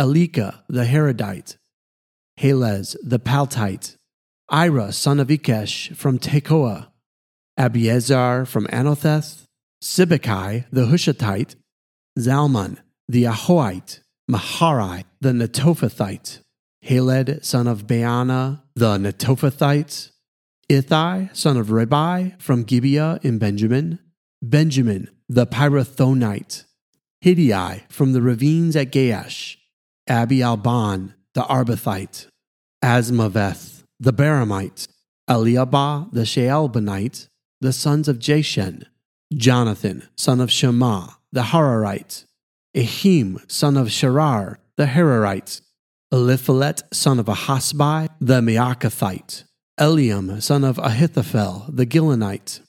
Elika, 0.00 0.62
the 0.68 0.84
Harodite, 0.84 1.56
Helez, 2.40 2.96
the 3.02 3.18
Paltite, 3.18 3.96
Ira, 4.48 4.90
son 4.90 5.20
of 5.20 5.28
Ikesh 5.28 5.94
from 5.94 6.18
Tekoa, 6.18 6.88
Abiezer 7.58 8.46
from 8.46 8.66
Anathoth, 8.68 9.45
Sibbecai, 9.82 10.64
the 10.70 10.86
Hushathite, 10.86 11.54
Zalmon, 12.18 12.78
the 13.08 13.24
Ahohite, 13.24 14.00
Maharai 14.30 15.04
the 15.20 15.30
Netophathite, 15.30 16.40
Heled 16.80 17.44
son 17.44 17.66
of 17.66 17.86
Baanah 17.86 18.62
the 18.74 18.96
Netophathite, 18.96 20.10
Ithai 20.70 21.34
son 21.36 21.56
of 21.56 21.68
Ribai 21.68 22.40
from 22.40 22.64
Gibeah 22.64 23.20
in 23.22 23.38
Benjamin, 23.38 23.98
Benaiah 24.44 25.08
the 25.28 25.46
Pirathonite, 25.46 26.64
Hiddai 27.24 27.90
from 27.90 28.12
the 28.12 28.22
ravines 28.22 28.76
at 28.76 28.92
Gaash, 28.92 29.56
Abi 30.08 30.38
Albon 30.38 31.14
the 31.34 31.42
Arbathite, 31.42 32.26
Azmaveth 32.82 33.82
the 34.00 34.12
Barhumite, 34.12 34.88
Eliahba 35.28 36.12
the 36.12 36.22
Shaalbonite, 36.22 37.28
the 37.60 37.72
sons 37.72 38.08
of 38.08 38.18
Jashen, 38.18 38.84
Jonathan 39.34 40.08
son 40.16 40.40
of 40.40 40.50
Shammah 40.50 41.16
the 41.36 41.42
Hararite, 41.42 42.24
Ahiam, 42.74 43.38
son 43.50 43.76
of 43.76 43.88
Sharar, 43.88 44.56
the 44.76 44.86
Hararite, 44.86 45.60
Eliphelet, 46.10 46.82
son 46.94 47.18
of 47.18 47.26
Ahasbai, 47.26 48.08
the 48.22 48.40
Maacathite, 48.40 49.44
Eliam, 49.78 50.42
son 50.42 50.64
of 50.64 50.78
Ahithophel, 50.78 51.66
the 51.68 51.84
Gilonite, 51.84 52.60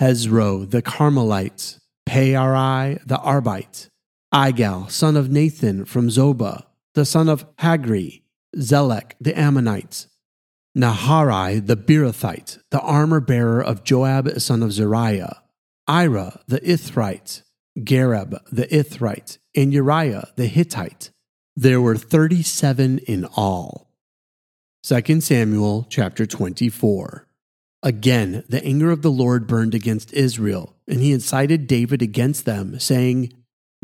Hezro, 0.00 0.68
the 0.68 0.82
Carmelite, 0.82 1.78
Paarai, 2.08 3.00
the 3.06 3.18
Arbite, 3.18 3.88
Igal, 4.34 4.90
son 4.90 5.16
of 5.16 5.30
Nathan 5.30 5.84
from 5.84 6.08
Zobah, 6.08 6.64
the 6.94 7.04
son 7.04 7.28
of 7.28 7.46
Hagri, 7.58 8.22
Zelek, 8.56 9.12
the 9.20 9.38
Ammonite, 9.38 10.06
Naharai, 10.76 11.64
the 11.64 11.76
Beerothite, 11.76 12.58
the 12.70 12.80
armor 12.80 13.20
bearer 13.20 13.62
of 13.62 13.84
Joab, 13.84 14.40
son 14.40 14.62
of 14.64 14.72
Zeruiah, 14.72 15.41
Ira, 15.88 16.40
the 16.46 16.60
Ithrite, 16.60 17.42
Gareb 17.78 18.38
the 18.50 18.66
Ithrite, 18.66 19.38
and 19.56 19.72
Uriah 19.72 20.28
the 20.36 20.46
Hittite. 20.46 21.10
There 21.56 21.80
were 21.80 21.96
37 21.96 22.98
in 23.00 23.24
all. 23.24 23.88
2 24.84 25.20
Samuel 25.20 25.86
chapter 25.88 26.26
24. 26.26 27.26
Again, 27.82 28.44
the 28.48 28.64
anger 28.64 28.90
of 28.90 29.02
the 29.02 29.10
Lord 29.10 29.46
burned 29.46 29.74
against 29.74 30.12
Israel, 30.12 30.76
and 30.86 31.00
he 31.00 31.12
incited 31.12 31.66
David 31.66 32.00
against 32.00 32.44
them, 32.44 32.78
saying, 32.78 33.32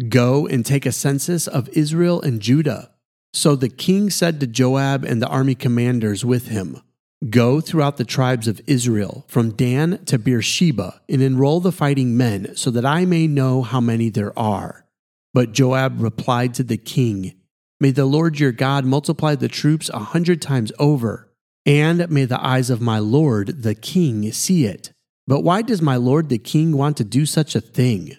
Go 0.08 0.46
and 0.46 0.64
take 0.64 0.86
a 0.86 0.92
census 0.92 1.48
of 1.48 1.68
Israel 1.70 2.20
and 2.22 2.40
Judah. 2.40 2.92
So 3.32 3.56
the 3.56 3.68
king 3.68 4.10
said 4.10 4.38
to 4.40 4.46
Joab 4.46 5.04
and 5.04 5.20
the 5.20 5.28
army 5.28 5.56
commanders 5.56 6.24
with 6.24 6.48
him, 6.48 6.80
Go 7.28 7.60
throughout 7.60 7.96
the 7.96 8.04
tribes 8.04 8.46
of 8.46 8.60
Israel, 8.68 9.24
from 9.26 9.50
Dan 9.50 10.04
to 10.04 10.20
Beersheba, 10.20 11.00
and 11.08 11.20
enroll 11.20 11.58
the 11.58 11.72
fighting 11.72 12.16
men, 12.16 12.54
so 12.54 12.70
that 12.70 12.86
I 12.86 13.06
may 13.06 13.26
know 13.26 13.62
how 13.62 13.80
many 13.80 14.08
there 14.08 14.38
are. 14.38 14.86
But 15.34 15.50
Joab 15.50 16.00
replied 16.00 16.54
to 16.54 16.62
the 16.62 16.76
king, 16.76 17.34
May 17.80 17.90
the 17.90 18.06
Lord 18.06 18.38
your 18.38 18.52
God 18.52 18.84
multiply 18.84 19.34
the 19.34 19.48
troops 19.48 19.88
a 19.88 19.98
hundred 19.98 20.40
times 20.40 20.70
over, 20.78 21.28
and 21.66 22.08
may 22.08 22.24
the 22.24 22.44
eyes 22.44 22.70
of 22.70 22.80
my 22.80 23.00
lord 23.00 23.62
the 23.62 23.74
king 23.74 24.30
see 24.30 24.64
it. 24.64 24.92
But 25.26 25.42
why 25.42 25.62
does 25.62 25.82
my 25.82 25.96
lord 25.96 26.28
the 26.28 26.38
king 26.38 26.76
want 26.76 26.96
to 26.98 27.04
do 27.04 27.26
such 27.26 27.56
a 27.56 27.60
thing? 27.60 28.16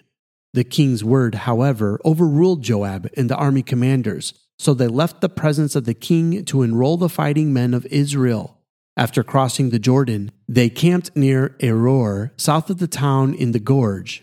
The 0.52 0.64
king's 0.64 1.02
word, 1.02 1.34
however, 1.36 1.98
overruled 2.04 2.62
Joab 2.62 3.08
and 3.16 3.30
the 3.30 3.36
army 3.36 3.62
commanders, 3.62 4.34
so 4.58 4.74
they 4.74 4.88
left 4.88 5.22
the 5.22 5.28
presence 5.30 5.74
of 5.74 5.86
the 5.86 5.94
king 5.94 6.44
to 6.44 6.62
enroll 6.62 6.98
the 6.98 7.08
fighting 7.08 7.52
men 7.52 7.72
of 7.72 7.86
Israel. 7.86 8.59
After 9.00 9.22
crossing 9.22 9.70
the 9.70 9.78
Jordan, 9.78 10.30
they 10.46 10.68
camped 10.68 11.16
near 11.16 11.56
Aroer, 11.60 12.32
south 12.36 12.68
of 12.68 12.76
the 12.76 12.86
town 12.86 13.32
in 13.32 13.52
the 13.52 13.58
gorge, 13.58 14.22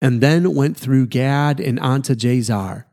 and 0.00 0.22
then 0.22 0.54
went 0.54 0.74
through 0.74 1.08
Gad 1.08 1.60
and 1.60 1.78
on 1.80 2.00
to 2.00 2.16
Jazer. 2.16 2.86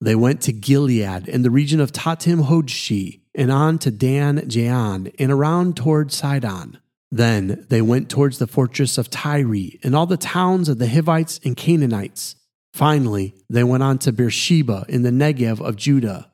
They 0.00 0.14
went 0.14 0.40
to 0.42 0.52
Gilead 0.52 1.28
and 1.28 1.44
the 1.44 1.50
region 1.50 1.78
of 1.78 1.92
Tahtim 1.92 2.46
Hodshi, 2.46 3.20
and 3.34 3.52
on 3.52 3.80
to 3.80 3.90
Dan 3.90 4.38
Jaan, 4.48 5.14
and 5.18 5.30
around 5.30 5.76
toward 5.76 6.10
Sidon. 6.10 6.78
Then 7.10 7.66
they 7.68 7.82
went 7.82 8.08
towards 8.08 8.38
the 8.38 8.46
fortress 8.46 8.96
of 8.96 9.10
Tyre 9.10 9.76
and 9.82 9.94
all 9.94 10.06
the 10.06 10.16
towns 10.16 10.70
of 10.70 10.78
the 10.78 10.88
Hivites 10.88 11.38
and 11.44 11.54
Canaanites. 11.54 12.36
Finally, 12.72 13.34
they 13.50 13.62
went 13.62 13.82
on 13.82 13.98
to 13.98 14.10
Beersheba 14.10 14.86
in 14.88 15.02
the 15.02 15.10
Negev 15.10 15.60
of 15.60 15.76
Judah. 15.76 16.32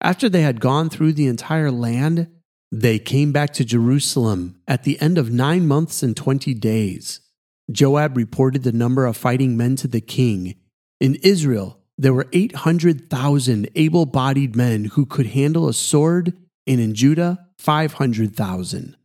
After 0.00 0.28
they 0.28 0.42
had 0.42 0.60
gone 0.60 0.90
through 0.90 1.12
the 1.12 1.28
entire 1.28 1.70
land, 1.70 2.26
they 2.72 2.98
came 2.98 3.32
back 3.32 3.52
to 3.54 3.64
Jerusalem 3.64 4.60
at 4.66 4.82
the 4.82 5.00
end 5.00 5.18
of 5.18 5.32
nine 5.32 5.66
months 5.66 6.02
and 6.02 6.16
twenty 6.16 6.54
days. 6.54 7.20
Joab 7.70 8.16
reported 8.16 8.62
the 8.62 8.72
number 8.72 9.06
of 9.06 9.16
fighting 9.16 9.56
men 9.56 9.76
to 9.76 9.88
the 9.88 10.00
king. 10.00 10.54
In 11.00 11.16
Israel, 11.16 11.80
there 11.98 12.14
were 12.14 12.28
800,000 12.32 13.68
able 13.74 14.06
bodied 14.06 14.54
men 14.54 14.86
who 14.86 15.06
could 15.06 15.28
handle 15.28 15.68
a 15.68 15.72
sword, 15.72 16.36
and 16.66 16.80
in 16.80 16.94
Judah, 16.94 17.46
500,000. 17.58 18.96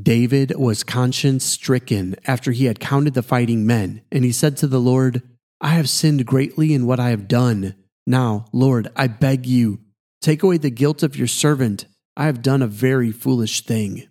David 0.00 0.56
was 0.56 0.82
conscience 0.82 1.44
stricken 1.44 2.16
after 2.26 2.52
he 2.52 2.66
had 2.66 2.80
counted 2.80 3.14
the 3.14 3.22
fighting 3.22 3.64
men, 3.64 4.02
and 4.10 4.24
he 4.24 4.32
said 4.32 4.56
to 4.58 4.66
the 4.66 4.80
Lord, 4.80 5.22
I 5.60 5.68
have 5.68 5.88
sinned 5.88 6.26
greatly 6.26 6.74
in 6.74 6.86
what 6.86 7.00
I 7.00 7.10
have 7.10 7.28
done. 7.28 7.76
Now, 8.06 8.46
Lord, 8.52 8.88
I 8.96 9.06
beg 9.06 9.46
you, 9.46 9.80
take 10.20 10.42
away 10.42 10.58
the 10.58 10.70
guilt 10.70 11.02
of 11.02 11.16
your 11.16 11.28
servant 11.28 11.86
I 12.16 12.26
have 12.26 12.42
done 12.42 12.62
a 12.62 12.68
very 12.68 13.10
foolish 13.10 13.64
thing. 13.64 14.08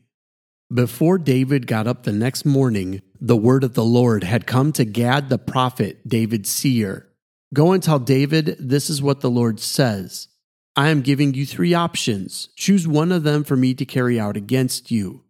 Before 0.74 1.18
David 1.18 1.68
got 1.68 1.88
up 1.88 2.04
the 2.04 2.12
next 2.12 2.46
morning, 2.46 3.02
the 3.22 3.38
word 3.38 3.64
of 3.64 3.76
the 3.76 3.86
Lord 3.86 4.24
had 4.24 4.46
come 4.48 4.74
to 4.74 4.84
Gad 4.84 5.30
the 5.30 5.38
prophet, 5.38 6.08
David's 6.08 6.50
seer. 6.50 7.08
Go 7.54 7.72
and 7.72 7.82
tell 7.82 8.00
David, 8.00 8.58
this 8.60 8.90
is 8.90 9.02
what 9.02 9.22
the 9.22 9.30
Lord 9.30 9.60
says. 9.60 10.28
I 10.76 10.90
am 10.90 11.02
giving 11.02 11.34
you 11.34 11.46
three 11.46 11.74
options. 11.74 12.50
Choose 12.56 12.88
one 12.88 13.12
of 13.12 13.24
them 13.24 13.44
for 13.44 13.56
me 13.56 13.74
to 13.76 13.86
carry 13.86 14.20
out 14.20 14.36
against 14.36 14.90
you. 14.90 15.24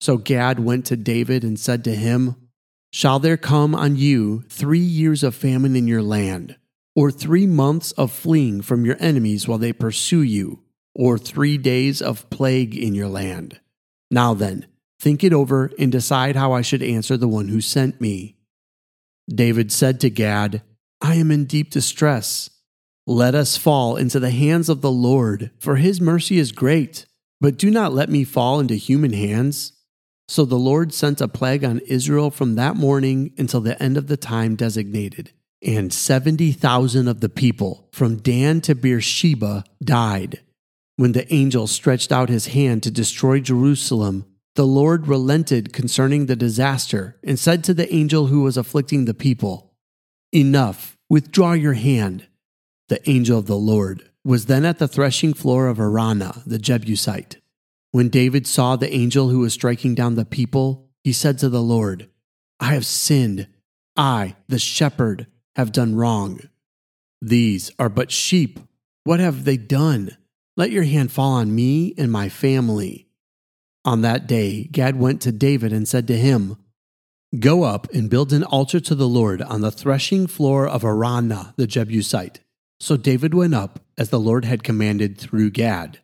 So 0.00 0.18
Gad 0.18 0.60
went 0.60 0.84
to 0.86 0.96
David 0.96 1.42
and 1.42 1.58
said 1.58 1.82
to 1.84 1.94
him, 1.94 2.36
Shall 2.92 3.18
there 3.18 3.36
come 3.36 3.74
on 3.74 3.96
you 3.96 4.42
three 4.48 4.78
years 4.78 5.22
of 5.22 5.34
famine 5.34 5.74
in 5.74 5.88
your 5.88 6.02
land, 6.02 6.56
or 6.94 7.10
three 7.10 7.46
months 7.46 7.92
of 7.92 8.12
fleeing 8.12 8.60
from 8.60 8.84
your 8.84 8.96
enemies 9.00 9.48
while 9.48 9.58
they 9.58 9.72
pursue 9.72 10.22
you? 10.22 10.62
Or 10.94 11.18
three 11.18 11.58
days 11.58 12.02
of 12.02 12.28
plague 12.30 12.76
in 12.76 12.94
your 12.94 13.08
land. 13.08 13.60
Now 14.10 14.34
then, 14.34 14.66
think 15.00 15.24
it 15.24 15.32
over 15.32 15.70
and 15.78 15.90
decide 15.90 16.36
how 16.36 16.52
I 16.52 16.62
should 16.62 16.82
answer 16.82 17.16
the 17.16 17.28
one 17.28 17.48
who 17.48 17.60
sent 17.60 18.00
me. 18.00 18.36
David 19.28 19.70
said 19.70 20.00
to 20.00 20.10
Gad, 20.10 20.62
I 21.00 21.14
am 21.14 21.30
in 21.30 21.44
deep 21.46 21.70
distress. 21.70 22.50
Let 23.06 23.34
us 23.34 23.56
fall 23.56 23.96
into 23.96 24.20
the 24.20 24.30
hands 24.30 24.68
of 24.68 24.82
the 24.82 24.90
Lord, 24.90 25.50
for 25.58 25.76
his 25.76 26.00
mercy 26.00 26.38
is 26.38 26.52
great. 26.52 27.06
But 27.40 27.56
do 27.56 27.70
not 27.70 27.94
let 27.94 28.10
me 28.10 28.24
fall 28.24 28.60
into 28.60 28.74
human 28.74 29.14
hands. 29.14 29.72
So 30.28 30.44
the 30.44 30.56
Lord 30.56 30.92
sent 30.92 31.20
a 31.20 31.26
plague 31.26 31.64
on 31.64 31.80
Israel 31.80 32.30
from 32.30 32.54
that 32.54 32.76
morning 32.76 33.32
until 33.38 33.60
the 33.60 33.82
end 33.82 33.96
of 33.96 34.06
the 34.06 34.16
time 34.16 34.54
designated, 34.54 35.32
and 35.62 35.92
70,000 35.92 37.08
of 37.08 37.20
the 37.20 37.28
people 37.28 37.88
from 37.92 38.18
Dan 38.18 38.60
to 38.60 38.74
Beersheba 38.74 39.64
died. 39.82 40.40
When 41.00 41.12
the 41.12 41.32
angel 41.32 41.66
stretched 41.66 42.12
out 42.12 42.28
his 42.28 42.48
hand 42.48 42.82
to 42.82 42.90
destroy 42.90 43.40
Jerusalem, 43.40 44.26
the 44.54 44.66
Lord 44.66 45.08
relented 45.08 45.72
concerning 45.72 46.26
the 46.26 46.36
disaster 46.36 47.16
and 47.24 47.38
said 47.38 47.64
to 47.64 47.72
the 47.72 47.90
angel 47.90 48.26
who 48.26 48.42
was 48.42 48.58
afflicting 48.58 49.06
the 49.06 49.14
people, 49.14 49.72
Enough, 50.30 50.98
withdraw 51.08 51.54
your 51.54 51.72
hand. 51.72 52.26
The 52.90 53.00
angel 53.08 53.38
of 53.38 53.46
the 53.46 53.56
Lord 53.56 54.10
was 54.26 54.44
then 54.44 54.66
at 54.66 54.78
the 54.78 54.86
threshing 54.86 55.32
floor 55.32 55.68
of 55.68 55.78
Araunah 55.78 56.42
the 56.44 56.58
Jebusite. 56.58 57.38
When 57.92 58.10
David 58.10 58.46
saw 58.46 58.76
the 58.76 58.94
angel 58.94 59.30
who 59.30 59.38
was 59.38 59.54
striking 59.54 59.94
down 59.94 60.16
the 60.16 60.26
people, 60.26 60.90
he 61.02 61.14
said 61.14 61.38
to 61.38 61.48
the 61.48 61.62
Lord, 61.62 62.10
I 62.60 62.74
have 62.74 62.84
sinned. 62.84 63.46
I, 63.96 64.36
the 64.48 64.58
shepherd, 64.58 65.28
have 65.56 65.72
done 65.72 65.94
wrong. 65.94 66.40
These 67.22 67.70
are 67.78 67.88
but 67.88 68.10
sheep. 68.10 68.60
What 69.04 69.18
have 69.18 69.46
they 69.46 69.56
done? 69.56 70.18
Let 70.56 70.70
your 70.70 70.84
hand 70.84 71.12
fall 71.12 71.32
on 71.32 71.54
me 71.54 71.94
and 71.96 72.10
my 72.10 72.28
family. 72.28 73.08
On 73.84 74.02
that 74.02 74.26
day, 74.26 74.64
Gad 74.64 74.96
went 74.96 75.20
to 75.22 75.32
David 75.32 75.72
and 75.72 75.88
said 75.88 76.06
to 76.08 76.16
him, 76.16 76.56
Go 77.38 77.62
up 77.62 77.88
and 77.94 78.10
build 78.10 78.32
an 78.32 78.42
altar 78.42 78.80
to 78.80 78.94
the 78.94 79.08
Lord 79.08 79.40
on 79.40 79.60
the 79.60 79.70
threshing 79.70 80.26
floor 80.26 80.66
of 80.66 80.82
Araunah 80.82 81.54
the 81.56 81.66
Jebusite. 81.66 82.40
So 82.80 82.96
David 82.96 83.34
went 83.34 83.54
up 83.54 83.78
as 83.96 84.10
the 84.10 84.18
Lord 84.18 84.44
had 84.44 84.64
commanded 84.64 85.16
through 85.16 85.50
Gad. 85.50 86.00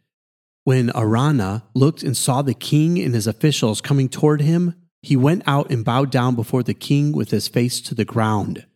When 0.64 0.90
Araunah 0.90 1.64
looked 1.74 2.02
and 2.02 2.16
saw 2.16 2.42
the 2.42 2.54
king 2.54 2.98
and 2.98 3.14
his 3.14 3.26
officials 3.26 3.80
coming 3.80 4.08
toward 4.08 4.40
him, 4.40 4.74
he 5.02 5.16
went 5.16 5.42
out 5.46 5.70
and 5.70 5.84
bowed 5.84 6.10
down 6.10 6.34
before 6.34 6.62
the 6.62 6.74
king 6.74 7.12
with 7.12 7.30
his 7.30 7.48
face 7.48 7.80
to 7.82 7.94
the 7.94 8.04
ground. 8.04 8.66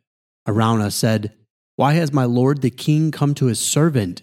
Araunah 0.47 0.93
said, 0.93 1.33
Why 1.77 1.95
has 1.95 2.13
my 2.13 2.25
lord 2.25 2.63
the 2.63 2.71
king 2.71 3.11
come 3.11 3.35
to 3.35 3.47
his 3.47 3.61
servant? 3.61 4.23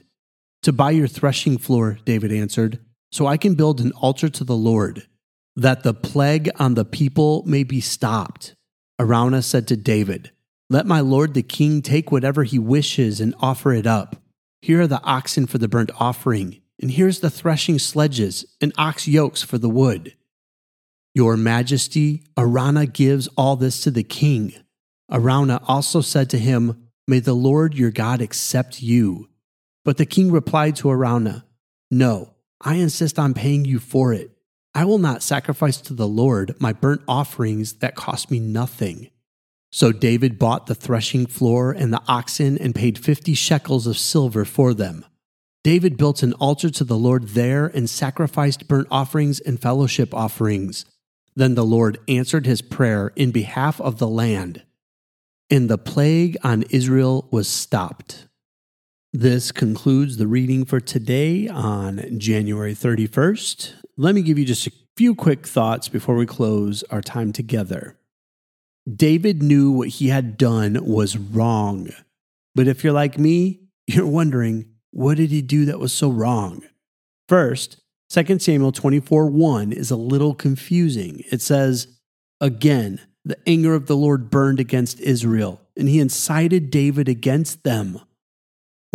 To 0.67 0.73
buy 0.73 0.91
your 0.91 1.07
threshing 1.07 1.57
floor, 1.57 1.97
David 2.03 2.29
answered, 2.29 2.79
so 3.09 3.25
I 3.25 3.37
can 3.37 3.55
build 3.55 3.79
an 3.79 3.93
altar 3.93 4.27
to 4.27 4.43
the 4.43 4.57
Lord, 4.57 5.07
that 5.55 5.83
the 5.83 5.93
plague 5.93 6.49
on 6.59 6.73
the 6.73 6.83
people 6.83 7.41
may 7.45 7.63
be 7.63 7.79
stopped. 7.79 8.53
Araunah 8.99 9.43
said 9.43 9.65
to 9.69 9.77
David, 9.77 10.31
let 10.69 10.85
my 10.85 10.99
lord 10.99 11.35
the 11.35 11.41
king 11.41 11.81
take 11.81 12.11
whatever 12.11 12.43
he 12.43 12.59
wishes 12.59 13.21
and 13.21 13.33
offer 13.39 13.71
it 13.71 13.87
up. 13.87 14.17
Here 14.61 14.81
are 14.81 14.87
the 14.87 15.01
oxen 15.03 15.47
for 15.47 15.57
the 15.57 15.69
burnt 15.69 15.91
offering, 16.01 16.59
and 16.81 16.91
here's 16.91 17.21
the 17.21 17.29
threshing 17.29 17.79
sledges 17.79 18.43
and 18.59 18.73
ox 18.77 19.07
yokes 19.07 19.41
for 19.41 19.57
the 19.57 19.69
wood. 19.69 20.15
Your 21.15 21.37
majesty, 21.37 22.25
Araunah 22.35 22.87
gives 22.87 23.29
all 23.37 23.55
this 23.55 23.79
to 23.83 23.89
the 23.89 24.03
king. 24.03 24.53
Araunah 25.09 25.63
also 25.65 26.01
said 26.01 26.29
to 26.31 26.37
him, 26.37 26.89
May 27.07 27.19
the 27.19 27.31
Lord 27.31 27.73
your 27.73 27.91
God 27.91 28.21
accept 28.21 28.81
you. 28.81 29.29
But 29.87 29.95
the 29.95 30.05
king 30.05 30.33
replied 30.33 30.75
to 30.77 30.89
Araunah, 30.89 31.45
No, 31.89 32.33
I 32.59 32.73
insist 32.73 33.17
on 33.17 33.33
paying 33.33 33.63
you 33.63 33.79
for 33.79 34.11
it. 34.11 34.31
I 34.75 34.83
will 34.83 34.97
not 34.97 35.23
sacrifice 35.23 35.79
to 35.79 35.93
the 35.93 36.09
Lord 36.09 36.57
my 36.59 36.73
burnt 36.73 37.03
offerings 37.07 37.75
that 37.75 37.95
cost 37.95 38.29
me 38.29 38.37
nothing. 38.37 39.11
So 39.71 39.93
David 39.93 40.37
bought 40.37 40.65
the 40.65 40.75
threshing 40.75 41.25
floor 41.25 41.71
and 41.71 41.93
the 41.93 42.01
oxen 42.05 42.57
and 42.57 42.75
paid 42.75 42.97
fifty 42.99 43.33
shekels 43.33 43.87
of 43.87 43.97
silver 43.97 44.43
for 44.43 44.73
them. 44.73 45.05
David 45.63 45.95
built 45.95 46.21
an 46.21 46.33
altar 46.33 46.69
to 46.69 46.83
the 46.83 46.97
Lord 46.97 47.29
there 47.29 47.67
and 47.67 47.89
sacrificed 47.89 48.67
burnt 48.67 48.89
offerings 48.91 49.39
and 49.39 49.57
fellowship 49.57 50.13
offerings. 50.13 50.83
Then 51.33 51.55
the 51.55 51.63
Lord 51.63 51.97
answered 52.09 52.45
his 52.45 52.61
prayer 52.61 53.13
in 53.15 53.31
behalf 53.31 53.79
of 53.79 53.99
the 53.99 54.07
land, 54.09 54.63
and 55.49 55.69
the 55.69 55.77
plague 55.77 56.35
on 56.43 56.63
Israel 56.63 57.29
was 57.31 57.47
stopped. 57.47 58.26
This 59.19 59.51
concludes 59.51 60.17
the 60.17 60.27
reading 60.27 60.63
for 60.63 60.79
today 60.79 61.47
on 61.47 62.19
January 62.19 62.75
31st. 62.75 63.73
Let 63.97 64.13
me 64.13 64.21
give 64.21 64.37
you 64.37 64.45
just 64.45 64.67
a 64.67 64.71
few 64.95 65.15
quick 65.15 65.47
thoughts 65.47 65.89
before 65.89 66.13
we 66.13 66.27
close 66.27 66.83
our 66.91 67.01
time 67.01 67.33
together. 67.33 67.97
David 68.87 69.41
knew 69.41 69.71
what 69.71 69.87
he 69.87 70.09
had 70.09 70.37
done 70.37 70.77
was 70.85 71.17
wrong. 71.17 71.89
But 72.53 72.67
if 72.67 72.83
you're 72.83 72.93
like 72.93 73.17
me, 73.17 73.61
you're 73.87 74.05
wondering, 74.05 74.67
what 74.91 75.17
did 75.17 75.31
he 75.31 75.41
do 75.41 75.65
that 75.65 75.79
was 75.79 75.91
so 75.91 76.11
wrong? 76.11 76.61
First, 77.27 77.81
2 78.11 78.37
Samuel 78.37 78.71
24 78.71 79.31
1 79.31 79.71
is 79.71 79.89
a 79.89 79.95
little 79.95 80.35
confusing. 80.35 81.23
It 81.31 81.41
says, 81.41 81.87
Again, 82.39 83.01
the 83.25 83.39
anger 83.49 83.73
of 83.73 83.87
the 83.87 83.97
Lord 83.97 84.29
burned 84.29 84.59
against 84.59 84.99
Israel, 84.99 85.59
and 85.75 85.89
he 85.89 85.99
incited 85.99 86.69
David 86.69 87.09
against 87.09 87.63
them. 87.63 88.01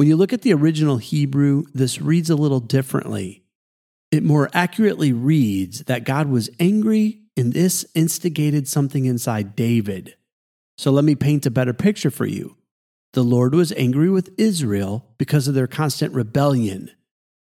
When 0.02 0.08
you 0.08 0.16
look 0.16 0.32
at 0.32 0.42
the 0.42 0.52
original 0.52 0.96
Hebrew, 0.96 1.62
this 1.72 2.00
reads 2.00 2.28
a 2.28 2.34
little 2.34 2.58
differently. 2.58 3.44
It 4.10 4.24
more 4.24 4.50
accurately 4.52 5.12
reads 5.12 5.84
that 5.84 6.02
God 6.02 6.28
was 6.28 6.50
angry 6.58 7.20
and 7.36 7.52
this 7.52 7.86
instigated 7.94 8.66
something 8.66 9.04
inside 9.04 9.54
David. 9.54 10.16
So 10.76 10.90
let 10.90 11.04
me 11.04 11.14
paint 11.14 11.46
a 11.46 11.52
better 11.52 11.72
picture 11.72 12.10
for 12.10 12.26
you. 12.26 12.56
The 13.12 13.22
Lord 13.22 13.54
was 13.54 13.70
angry 13.74 14.10
with 14.10 14.34
Israel 14.38 15.06
because 15.18 15.46
of 15.46 15.54
their 15.54 15.68
constant 15.68 16.12
rebellion, 16.12 16.90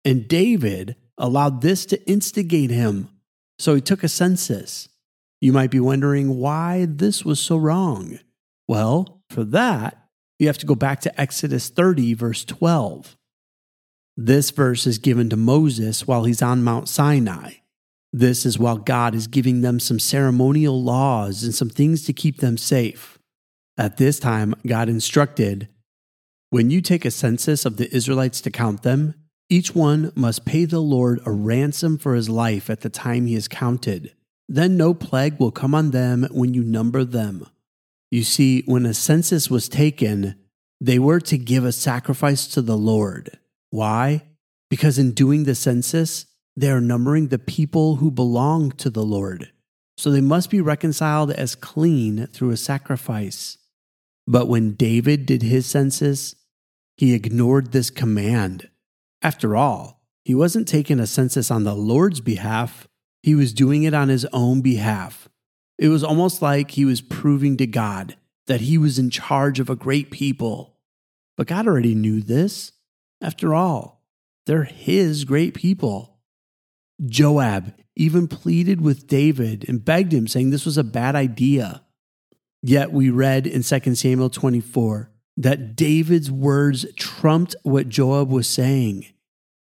and 0.05 0.29
David 0.29 0.97
allowed 1.17 1.63
this 1.63 1.87
to 1.87 2.07
instigate 2.07 2.71
him. 2.71 3.09
So 3.59 3.75
he 3.75 3.81
took 3.81 4.05
a 4.05 4.09
census. 4.09 4.91
You 5.41 5.55
might 5.55 5.71
be 5.71 5.81
wondering 5.81 6.37
why 6.37 6.85
this 6.87 7.25
was 7.25 7.41
so 7.41 7.57
wrong. 7.57 8.19
Well, 8.69 9.23
for 9.31 9.45
that, 9.45 10.00
you 10.41 10.47
have 10.47 10.59
to 10.59 10.67
go 10.67 10.75
back 10.75 11.01
to 11.03 11.21
Exodus 11.21 11.69
30, 11.69 12.15
verse 12.15 12.45
12. 12.45 13.17
This 14.17 14.51
verse 14.51 14.87
is 14.87 14.99
given 14.99 15.29
to 15.31 15.37
Moses 15.37 16.07
while 16.07 16.25
he's 16.25 16.43
on 16.43 16.65
Mount 16.65 16.89
Sinai. 16.89 17.53
This 18.13 18.45
is 18.45 18.59
while 18.59 18.79
God 18.79 19.15
is 19.15 19.27
giving 19.27 19.61
them 19.61 19.79
some 19.79 19.99
ceremonial 19.99 20.83
laws 20.83 21.45
and 21.45 21.55
some 21.55 21.69
things 21.69 22.05
to 22.07 22.13
keep 22.13 22.39
them 22.39 22.57
safe. 22.57 23.19
At 23.79 23.99
this 23.99 24.19
time, 24.19 24.55
God 24.67 24.89
instructed 24.89 25.69
When 26.49 26.71
you 26.71 26.81
take 26.81 27.05
a 27.05 27.11
census 27.13 27.65
of 27.65 27.77
the 27.77 27.95
Israelites 27.95 28.41
to 28.41 28.51
count 28.51 28.83
them, 28.83 29.15
each 29.49 29.75
one 29.75 30.11
must 30.17 30.45
pay 30.45 30.65
the 30.65 30.81
Lord 30.81 31.21
a 31.25 31.31
ransom 31.31 31.97
for 31.97 32.15
his 32.15 32.29
life 32.29 32.69
at 32.69 32.81
the 32.81 32.91
time 32.91 33.27
he 33.27 33.35
is 33.35 33.47
counted. 33.47 34.15
Then 34.49 34.77
no 34.77 34.95
plague 34.95 35.39
will 35.39 35.53
come 35.53 35.75
on 35.75 35.93
them 35.93 36.27
when 36.31 36.55
you 36.55 36.65
number 36.65 37.05
them. 37.05 37.47
You 38.11 38.25
see, 38.25 38.63
when 38.67 38.87
a 38.87 38.95
census 38.95 39.49
was 39.49 39.69
taken, 39.69 40.35
they 40.81 40.99
were 40.99 41.21
to 41.21 41.39
give 41.39 41.65
a 41.65 41.73
sacrifice 41.73 42.47
to 42.49 42.63
the 42.63 42.77
Lord. 42.77 43.39
Why? 43.71 44.23
Because 44.69 44.99
in 44.99 45.13
doing 45.13 45.45
the 45.45 45.55
census, 45.55 46.27
they 46.57 46.71
are 46.71 46.81
numbering 46.81 47.29
the 47.29 47.39
people 47.39 47.97
who 47.97 48.11
belong 48.11 48.73
to 48.73 48.91
the 48.91 49.05
Lord. 49.05 49.53
So 49.97 50.11
they 50.11 50.21
must 50.21 50.51
be 50.51 50.61
reconciled 50.61 51.31
as 51.31 51.55
clean 51.55 52.27
through 52.27 52.51
a 52.51 52.57
sacrifice. 52.57 53.59
But 54.27 54.49
when 54.49 54.75
David 54.75 55.27
did 55.27 55.43
his 55.43 55.67
census, 55.67 56.35
he 56.97 57.15
ignored 57.15 57.73
this 57.73 57.91
command. 57.91 58.69
After 59.23 59.57
all, 59.57 60.03
he 60.25 60.35
wasn't 60.35 60.69
taking 60.69 61.01
a 61.01 61.07
census 61.07 61.51
on 61.51 61.65
the 61.65 61.75
Lord's 61.75 62.21
behalf, 62.21 62.87
he 63.23 63.35
was 63.35 63.53
doing 63.53 63.85
it 63.85 63.95
on 63.95 64.09
his 64.09 64.27
own 64.33 64.61
behalf. 64.61 65.30
It 65.81 65.89
was 65.89 66.05
almost 66.05 66.43
like 66.43 66.73
he 66.73 66.85
was 66.85 67.01
proving 67.01 67.57
to 67.57 67.67
God 67.67 68.17
that 68.47 68.61
he 68.61 68.77
was 68.77 68.99
in 68.99 69.09
charge 69.09 69.59
of 69.59 69.71
a 69.71 69.75
great 69.75 70.11
people. 70.11 70.77
But 71.39 71.47
God 71.47 71.67
already 71.67 71.95
knew 71.95 72.21
this. 72.21 72.73
After 73.23 73.55
all, 73.55 74.05
they're 74.45 74.65
his 74.65 75.25
great 75.25 75.55
people. 75.55 76.19
Joab 77.07 77.73
even 77.97 78.29
pleaded 78.29 78.83
with 78.83 79.07
David 79.07 79.65
and 79.69 79.83
begged 79.83 80.13
him, 80.13 80.27
saying 80.27 80.51
this 80.51 80.67
was 80.67 80.77
a 80.77 80.85
bad 80.85 81.17
idea. 81.17 81.83
Yet 82.63 82.93
we 82.93 83.09
read 83.09 83.47
in 83.47 83.63
2 83.63 83.95
Samuel 83.95 84.29
24 84.29 85.11
that 85.39 85.77
David's 85.77 86.31
words 86.31 86.85
trumped 86.97 87.57
what 87.63 87.89
Joab 87.89 88.29
was 88.29 88.47
saying. 88.47 89.07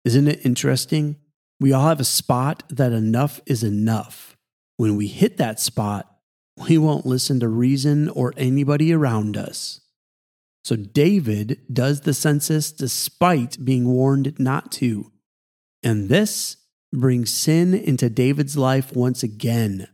Isn't 0.05 0.27
it 0.27 0.43
interesting? 0.43 1.17
We 1.59 1.71
all 1.71 1.87
have 1.87 1.99
a 1.99 2.05
spot 2.05 2.63
that 2.69 2.93
enough 2.93 3.41
is 3.45 3.63
enough. 3.63 4.35
When 4.79 4.95
we 4.95 5.07
hit 5.07 5.35
that 5.35 5.59
spot, 5.59 6.09
we 6.55 6.77
won't 6.77 7.05
listen 7.05 7.41
to 7.41 7.49
reason 7.49 8.07
or 8.07 8.33
anybody 8.37 8.93
around 8.93 9.35
us. 9.35 9.81
So 10.63 10.77
David 10.77 11.59
does 11.69 11.99
the 11.99 12.13
census 12.13 12.71
despite 12.71 13.65
being 13.65 13.89
warned 13.89 14.39
not 14.39 14.71
to. 14.73 15.11
And 15.83 16.07
this 16.07 16.55
brings 16.93 17.29
sin 17.29 17.73
into 17.73 18.09
David's 18.09 18.55
life 18.55 18.95
once 18.95 19.21
again. 19.21 19.89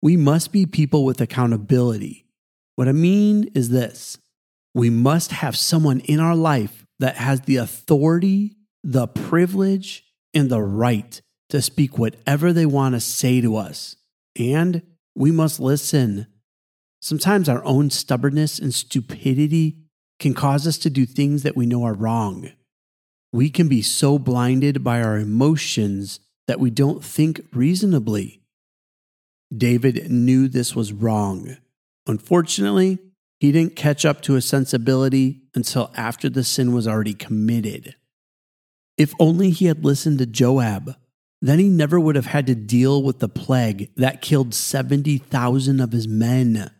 We 0.00 0.16
must 0.16 0.52
be 0.52 0.64
people 0.64 1.04
with 1.04 1.20
accountability. 1.20 2.24
What 2.76 2.86
I 2.86 2.92
mean 2.92 3.50
is 3.52 3.70
this 3.70 4.16
we 4.74 4.90
must 4.90 5.32
have 5.32 5.56
someone 5.56 5.98
in 5.98 6.20
our 6.20 6.36
life 6.36 6.86
that 7.00 7.16
has 7.16 7.40
the 7.40 7.56
authority, 7.56 8.58
the 8.84 9.08
privilege, 9.08 10.04
and 10.32 10.48
the 10.50 10.62
right 10.62 11.20
to 11.48 11.60
speak 11.60 11.98
whatever 11.98 12.52
they 12.52 12.66
want 12.66 12.94
to 12.94 13.00
say 13.00 13.40
to 13.40 13.56
us. 13.56 13.96
And 14.38 14.82
we 15.14 15.30
must 15.30 15.60
listen. 15.60 16.26
Sometimes 17.00 17.48
our 17.48 17.64
own 17.64 17.90
stubbornness 17.90 18.58
and 18.58 18.74
stupidity 18.74 19.78
can 20.18 20.34
cause 20.34 20.66
us 20.66 20.78
to 20.78 20.90
do 20.90 21.06
things 21.06 21.42
that 21.42 21.56
we 21.56 21.66
know 21.66 21.84
are 21.84 21.94
wrong. 21.94 22.50
We 23.32 23.50
can 23.50 23.68
be 23.68 23.82
so 23.82 24.18
blinded 24.18 24.84
by 24.84 25.02
our 25.02 25.18
emotions 25.18 26.20
that 26.46 26.60
we 26.60 26.70
don't 26.70 27.04
think 27.04 27.40
reasonably. 27.52 28.40
David 29.54 30.10
knew 30.10 30.48
this 30.48 30.74
was 30.74 30.92
wrong. 30.92 31.56
Unfortunately, 32.06 32.98
he 33.40 33.52
didn't 33.52 33.76
catch 33.76 34.04
up 34.04 34.20
to 34.22 34.34
his 34.34 34.44
sensibility 34.44 35.42
until 35.54 35.90
after 35.96 36.28
the 36.28 36.44
sin 36.44 36.72
was 36.72 36.88
already 36.88 37.14
committed. 37.14 37.96
If 38.96 39.12
only 39.18 39.50
he 39.50 39.66
had 39.66 39.84
listened 39.84 40.18
to 40.18 40.26
Joab, 40.26 40.96
then 41.46 41.58
he 41.58 41.68
never 41.68 42.00
would 42.00 42.16
have 42.16 42.24
had 42.24 42.46
to 42.46 42.54
deal 42.54 43.02
with 43.02 43.18
the 43.18 43.28
plague 43.28 43.90
that 43.96 44.22
killed 44.22 44.54
70,000 44.54 45.78
of 45.78 45.92
his 45.92 46.08
men. 46.08 46.70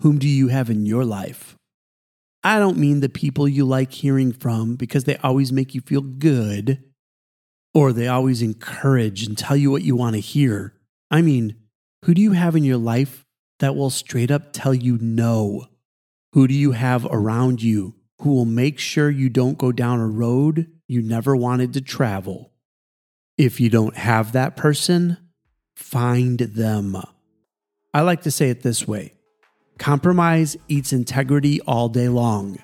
Whom 0.00 0.18
do 0.18 0.26
you 0.26 0.48
have 0.48 0.70
in 0.70 0.86
your 0.86 1.04
life? 1.04 1.56
I 2.42 2.58
don't 2.58 2.78
mean 2.78 3.00
the 3.00 3.10
people 3.10 3.46
you 3.46 3.66
like 3.66 3.92
hearing 3.92 4.32
from 4.32 4.76
because 4.76 5.04
they 5.04 5.18
always 5.18 5.52
make 5.52 5.74
you 5.74 5.82
feel 5.82 6.00
good 6.00 6.82
or 7.74 7.92
they 7.92 8.08
always 8.08 8.40
encourage 8.40 9.26
and 9.26 9.36
tell 9.36 9.58
you 9.58 9.70
what 9.70 9.82
you 9.82 9.94
want 9.94 10.14
to 10.14 10.20
hear. 10.20 10.72
I 11.10 11.20
mean, 11.20 11.56
who 12.06 12.14
do 12.14 12.22
you 12.22 12.32
have 12.32 12.56
in 12.56 12.64
your 12.64 12.78
life 12.78 13.26
that 13.58 13.76
will 13.76 13.90
straight 13.90 14.30
up 14.30 14.54
tell 14.54 14.72
you 14.72 14.96
no? 15.02 15.66
Who 16.32 16.48
do 16.48 16.54
you 16.54 16.72
have 16.72 17.06
around 17.10 17.62
you 17.62 17.94
who 18.22 18.32
will 18.32 18.46
make 18.46 18.78
sure 18.78 19.10
you 19.10 19.28
don't 19.28 19.58
go 19.58 19.70
down 19.70 20.00
a 20.00 20.06
road 20.06 20.66
you 20.88 21.02
never 21.02 21.36
wanted 21.36 21.74
to 21.74 21.82
travel? 21.82 22.52
If 23.38 23.60
you 23.60 23.68
don't 23.68 23.96
have 23.96 24.32
that 24.32 24.56
person, 24.56 25.18
find 25.74 26.38
them. 26.38 26.96
I 27.92 28.00
like 28.00 28.22
to 28.22 28.30
say 28.30 28.50
it 28.50 28.62
this 28.62 28.86
way 28.86 29.14
compromise 29.78 30.56
eats 30.68 30.92
integrity 30.92 31.60
all 31.62 31.88
day 31.88 32.08
long, 32.08 32.58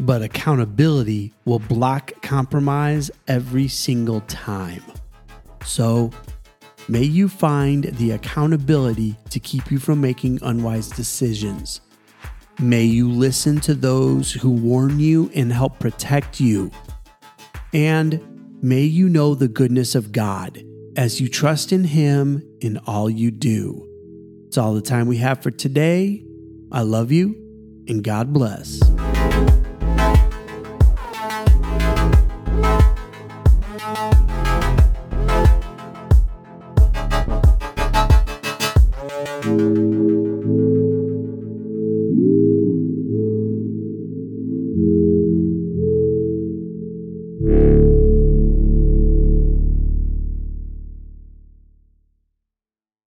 but 0.00 0.22
accountability 0.22 1.32
will 1.44 1.60
block 1.60 2.12
compromise 2.22 3.10
every 3.28 3.68
single 3.68 4.20
time. 4.22 4.82
So, 5.64 6.10
May 6.88 7.02
you 7.02 7.28
find 7.28 7.84
the 7.84 8.12
accountability 8.12 9.16
to 9.30 9.40
keep 9.40 9.72
you 9.72 9.80
from 9.80 10.00
making 10.00 10.38
unwise 10.42 10.88
decisions. 10.88 11.80
May 12.60 12.84
you 12.84 13.10
listen 13.10 13.58
to 13.62 13.74
those 13.74 14.30
who 14.30 14.50
warn 14.50 15.00
you 15.00 15.28
and 15.34 15.52
help 15.52 15.80
protect 15.80 16.38
you. 16.38 16.70
And 17.72 18.20
may 18.66 18.82
you 18.82 19.08
know 19.08 19.36
the 19.36 19.46
goodness 19.46 19.94
of 19.94 20.10
God 20.10 20.60
as 20.96 21.20
you 21.20 21.28
trust 21.28 21.70
in 21.70 21.84
Him 21.84 22.42
in 22.60 22.78
all 22.78 23.08
you 23.08 23.30
do. 23.30 23.88
It's 24.48 24.58
all 24.58 24.74
the 24.74 24.82
time 24.82 25.06
we 25.06 25.18
have 25.18 25.40
for 25.40 25.52
today. 25.52 26.24
I 26.72 26.82
love 26.82 27.12
you 27.12 27.36
and 27.86 28.02
God 28.02 28.32
bless. 28.32 28.80